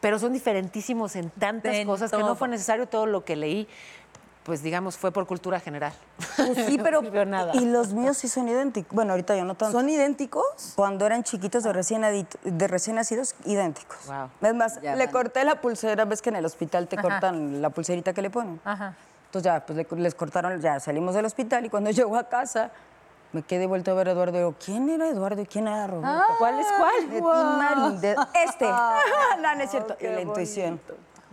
[0.00, 3.68] Pero son diferentísimos en tantas cosas que no fue necesario todo lo que leí,
[4.44, 5.92] pues digamos, fue por cultura general.
[6.36, 7.00] Pues sí, pero.
[7.00, 7.52] No sirvió nada.
[7.54, 8.92] Y los míos sí son idénticos.
[8.94, 9.78] Bueno, ahorita ya no tanto.
[9.78, 10.72] ¿Son idénticos?
[10.74, 12.02] Cuando eran chiquitos de recién,
[12.42, 13.98] de recién nacidos, idénticos.
[14.06, 14.30] Wow.
[14.48, 15.12] Es más, Ya le van.
[15.12, 17.08] corté la pulsera, ves que en el hospital te Ajá.
[17.08, 18.60] cortan la pulserita que le ponen.
[18.64, 18.94] Ajá.
[19.26, 22.70] Entonces ya, pues le- les cortaron, ya salimos del hospital y cuando llego a casa,
[23.32, 25.86] me quedé vuelto a ver a Eduardo y digo, ¿quién era Eduardo y quién era
[25.86, 26.22] Roberto?
[26.38, 27.10] ¿Cuál es cuál?
[27.10, 28.66] De Marín, de- este.
[29.40, 29.96] no, no es cierto.
[30.00, 30.80] En la intuición.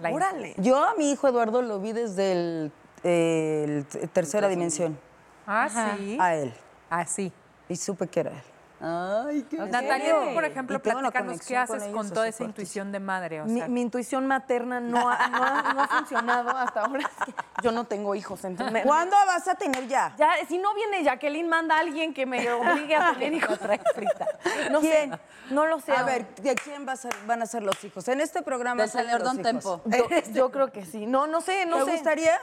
[0.01, 0.53] La Órale.
[0.57, 2.71] Yo a mi hijo Eduardo lo vi desde el,
[3.03, 4.99] eh, el tercera dimensión,
[5.47, 6.17] Ah, sí.
[6.19, 6.53] a él.
[6.89, 7.31] Así.
[7.67, 8.43] Y supe que era él.
[8.81, 13.41] Ay, qué Natalia, tú, por ejemplo, platícanos qué haces con toda esa intuición de madre.
[13.41, 17.01] O Mi, sea, mi intuición materna no ha, no ha- no ha funcionado hasta ahora.
[17.01, 18.71] Es que yo no tengo hijos, entonces...
[18.71, 20.15] me- ¿Cuándo vas a tener ya?
[20.17, 23.59] Ya, si no viene Jacqueline, manda a alguien que me obligue a tener hijos.
[24.71, 25.11] No ¿Quién?
[25.11, 25.19] sé,
[25.53, 25.91] no lo sé.
[25.91, 28.07] A ver, ¿de quién va a ser- van a ser los hijos?
[28.07, 29.43] En este programa Del señor Don hijos.
[29.43, 29.81] Tempo.
[29.85, 31.05] Yo, yo creo que sí.
[31.05, 31.91] No, no sé, no ¿Te sé.
[31.91, 32.39] gustaría?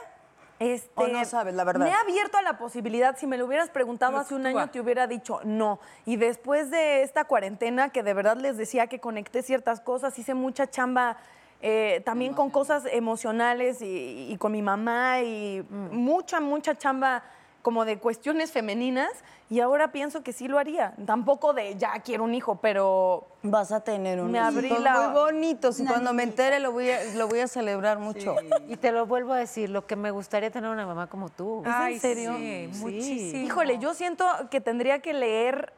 [0.59, 1.85] Este, ¿O no sabes la verdad?
[1.85, 3.15] Me he abierto a la posibilidad.
[3.17, 5.79] Si me lo hubieras preguntado hace un año, te hubiera dicho no.
[6.05, 10.33] Y después de esta cuarentena, que de verdad les decía que conecté ciertas cosas, hice
[10.33, 11.17] mucha chamba
[11.61, 17.23] eh, también con cosas emocionales y, y con mi mamá y mucha, mucha chamba
[17.67, 19.09] como de cuestiones femeninas.
[19.49, 20.93] Y ahora pienso que sí lo haría.
[21.05, 25.13] Tampoco de ya quiero un hijo, pero Vas a tener unos Me abrí la- muy
[25.13, 28.35] bonitos y cuando me entere lo voy a, lo voy a celebrar mucho.
[28.69, 31.61] Y te lo vuelvo a decir, lo que me gustaría tener una mamá como tú.
[31.65, 32.37] ¿Es Ay, en serio?
[32.37, 32.79] sí, Sí.
[32.79, 33.43] muchísimo.
[33.43, 35.73] híjole, yo siento que tendría que leer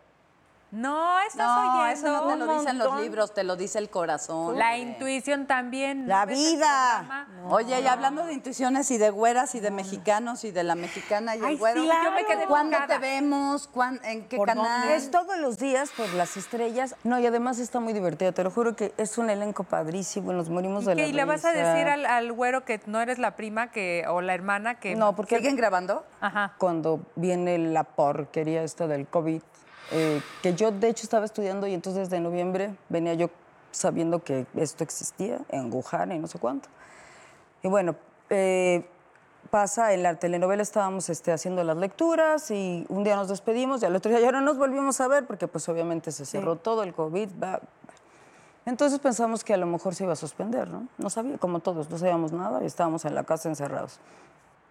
[0.71, 1.85] No, estás No, oyendo.
[1.87, 4.57] eso no te lo dicen los libros, te lo dice el corazón.
[4.57, 6.07] La intuición también.
[6.07, 7.27] La ¿no ves el vida.
[7.49, 11.35] Oye, y hablando de intuiciones y de güeras y de mexicanos y de la mexicana
[11.35, 13.67] y Ay, el güero, sí, yo me quedé ¿cuándo te vemos?
[13.67, 14.81] ¿Cuán- ¿En qué ¿Por canal?
[14.81, 14.95] dónde?
[14.95, 16.95] Es todos los días por las estrellas.
[17.03, 20.49] No, y además está muy divertida, te lo juro que es un elenco padrísimo, nos
[20.49, 21.07] morimos de ¿Y la?
[21.07, 24.21] ¿Y le vas a decir al, al güero que no eres la prima que, o
[24.21, 24.95] la hermana que...
[24.95, 26.05] No, porque ¿Siguen grabando?
[26.21, 26.53] Ajá.
[26.59, 29.41] cuando viene la porquería esta del COVID,
[29.91, 33.29] eh, que yo de hecho estaba estudiando y entonces de noviembre venía yo
[33.71, 36.69] sabiendo que esto existía en Wuhan y no sé cuánto.
[37.61, 37.95] Y bueno,
[38.29, 38.85] eh,
[39.51, 43.85] pasa, en la telenovela estábamos este, haciendo las lecturas y un día nos despedimos y
[43.85, 46.83] al otro día ya no nos volvimos a ver porque pues obviamente se cerró todo
[46.83, 47.29] el COVID.
[47.41, 47.59] va-
[48.65, 50.87] Entonces pensamos que a lo mejor se iba a suspender, ¿no?
[50.97, 53.99] No sabía, como todos, no sabíamos nada y estábamos en la casa encerrados.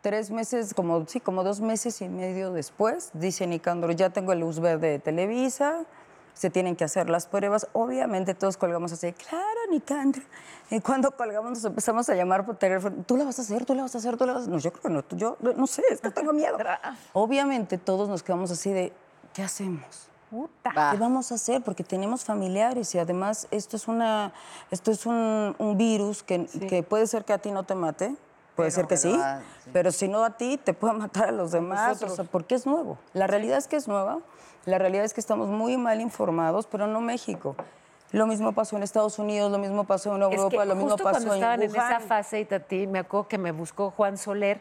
[0.00, 4.40] Tres meses, como, sí, como dos meses y medio después, dice Nicandro, ya tengo el
[4.40, 5.84] luz verde de Televisa,
[6.34, 7.66] se tienen que hacer las pruebas.
[7.72, 10.22] Obviamente todos colgamos así, claro, Nicandro.
[10.70, 13.64] Y cuando colgamos nos empezamos a llamar por teléfono, ¿tú la vas a hacer?
[13.64, 14.16] ¿Tú la vas a hacer?
[14.16, 14.52] ¿Tú la vas a hacer?
[14.54, 16.56] No, yo creo que no, tú- yo no sé, es que tengo miedo.
[17.12, 18.92] Obviamente todos nos quedamos así de,
[19.34, 20.08] ¿qué hacemos?
[20.76, 20.92] Va.
[20.92, 21.62] ¿Qué vamos a hacer?
[21.62, 24.32] Porque tenemos familiares y además esto es, una,
[24.70, 28.14] esto es un, un virus que, que puede ser que a ti no te mate,
[28.58, 29.70] puede ser que sí, pero a- sí.
[29.72, 32.66] pero si no a ti, te puede matar a los demás, o sea, porque es
[32.66, 32.98] nuevo.
[33.14, 34.18] La realidad es que es nueva,
[34.66, 37.56] la realidad es que estamos muy mal informados, pero no México.
[38.10, 40.90] Lo mismo pasó en Estados Unidos, lo mismo pasó en Es Europa, que lo mismo
[40.90, 44.16] justo pasó cuando en estaban en esa fase, Tati, me acuerdo que me buscó Juan
[44.16, 44.60] Soler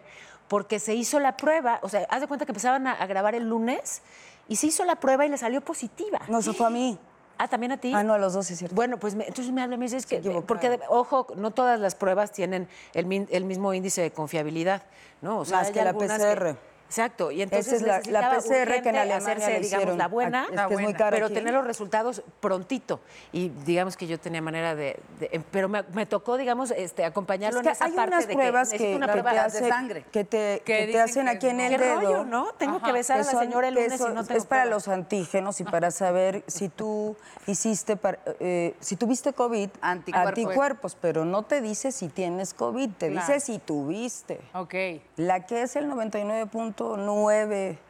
[0.50, 3.36] porque se hizo la prueba, o sea, haz de cuenta que empezaban a, a grabar
[3.36, 4.02] el lunes
[4.50, 6.20] y se hizo la prueba y le salió positiva.
[6.30, 6.98] No, eso fue a mí.
[7.38, 7.92] Ah, ¿también a ti?
[7.94, 8.76] Ah, no, a los dos, es cierto.
[8.76, 11.96] Bueno, pues me- entonces me habla me dice, es que, porque, ojo, no todas las
[11.96, 14.82] pruebas tienen el, mismo índice de confiabilidad,
[15.22, 15.40] ¿no?
[15.40, 16.58] O sea, Más hay que la PCR.
[16.88, 19.60] Exacto, y entonces Esa es la, la necesitaba PCR que en urgente Alemania hacerse, le
[19.60, 19.98] digamos, hicieron.
[19.98, 21.36] la buena, Es que es muy cara pero aquí.
[21.36, 23.00] tener los resultados prontito.
[23.32, 25.00] Y digamos que yo tenía manera de...
[25.20, 28.08] de- eh, pero me, me tocó, digamos, este, acompañarlo Es que en esa hay parte
[28.16, 30.06] unas de pruebas que que, necesito una que prueba te de hace- sangre.
[30.12, 31.64] que te, Que que te dicen hacen que aquí en no.
[31.64, 31.96] el ¿Qué dedo.
[32.02, 32.48] rollo, no?
[32.58, 34.62] Tengo que besar a la señora el que lunes y son- no tengo Es para
[34.64, 34.76] prueba.
[34.76, 37.16] los antígenos y para saber si tú
[37.48, 40.28] hiciste, par- eh, si tuviste COVID, Anticuerpos.
[40.30, 43.28] anticuerpos, pero no te dice si tienes COVID, te Claro.
[43.28, 44.40] dice si tuviste.
[44.54, 44.74] Ok.
[45.18, 46.77] La que es el 99.9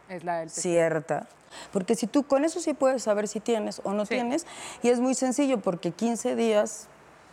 [0.10, 1.28] Es la del cierta.
[1.72, 4.10] Porque si tú con eso sí puedes saber si tienes o no Sí.
[4.16, 4.46] tienes.
[4.84, 6.88] Y es muy sencillo porque 15 días,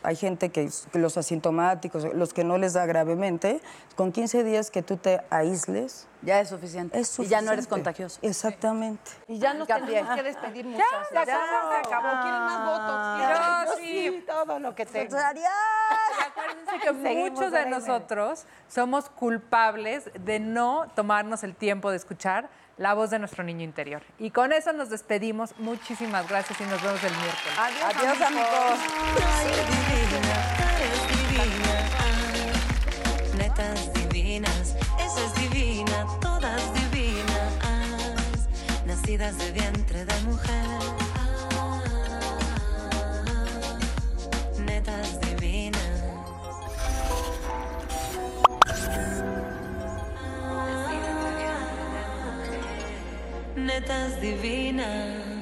[0.05, 3.61] hay gente que, los asintomáticos, los que no les da gravemente,
[3.97, 6.99] con 15 días que tú te aísles, Ya es suficiente.
[6.99, 7.69] es Y ya no eres suficiente.
[7.71, 8.19] contagioso.
[8.23, 9.11] Exactamente.
[9.29, 10.05] Y ya nos Gabriel.
[10.07, 11.11] tenemos que despedir, muchachas.
[11.13, 12.23] la cosa se acabó.
[12.23, 13.19] ¿Quieren más votos?
[13.19, 13.77] Yo Yo
[14.19, 14.25] sí.
[14.27, 15.17] todo lo que tengo.
[15.17, 22.49] Acuérdense que Seguimos muchos de nosotros somos culpables de no tomarnos el tiempo de escuchar
[22.77, 24.03] la voz de nuestro niño interior.
[24.19, 25.55] Y con eso nos despedimos.
[25.59, 27.59] Muchísimas gracias y nos vemos el miércoles.
[27.59, 28.79] Adiós, amigos.
[33.37, 38.49] Netas divinas, esa es divina, todas divinas.
[38.87, 41.04] Nacidas de vientre de mujer.
[53.65, 55.34] planetas divinas.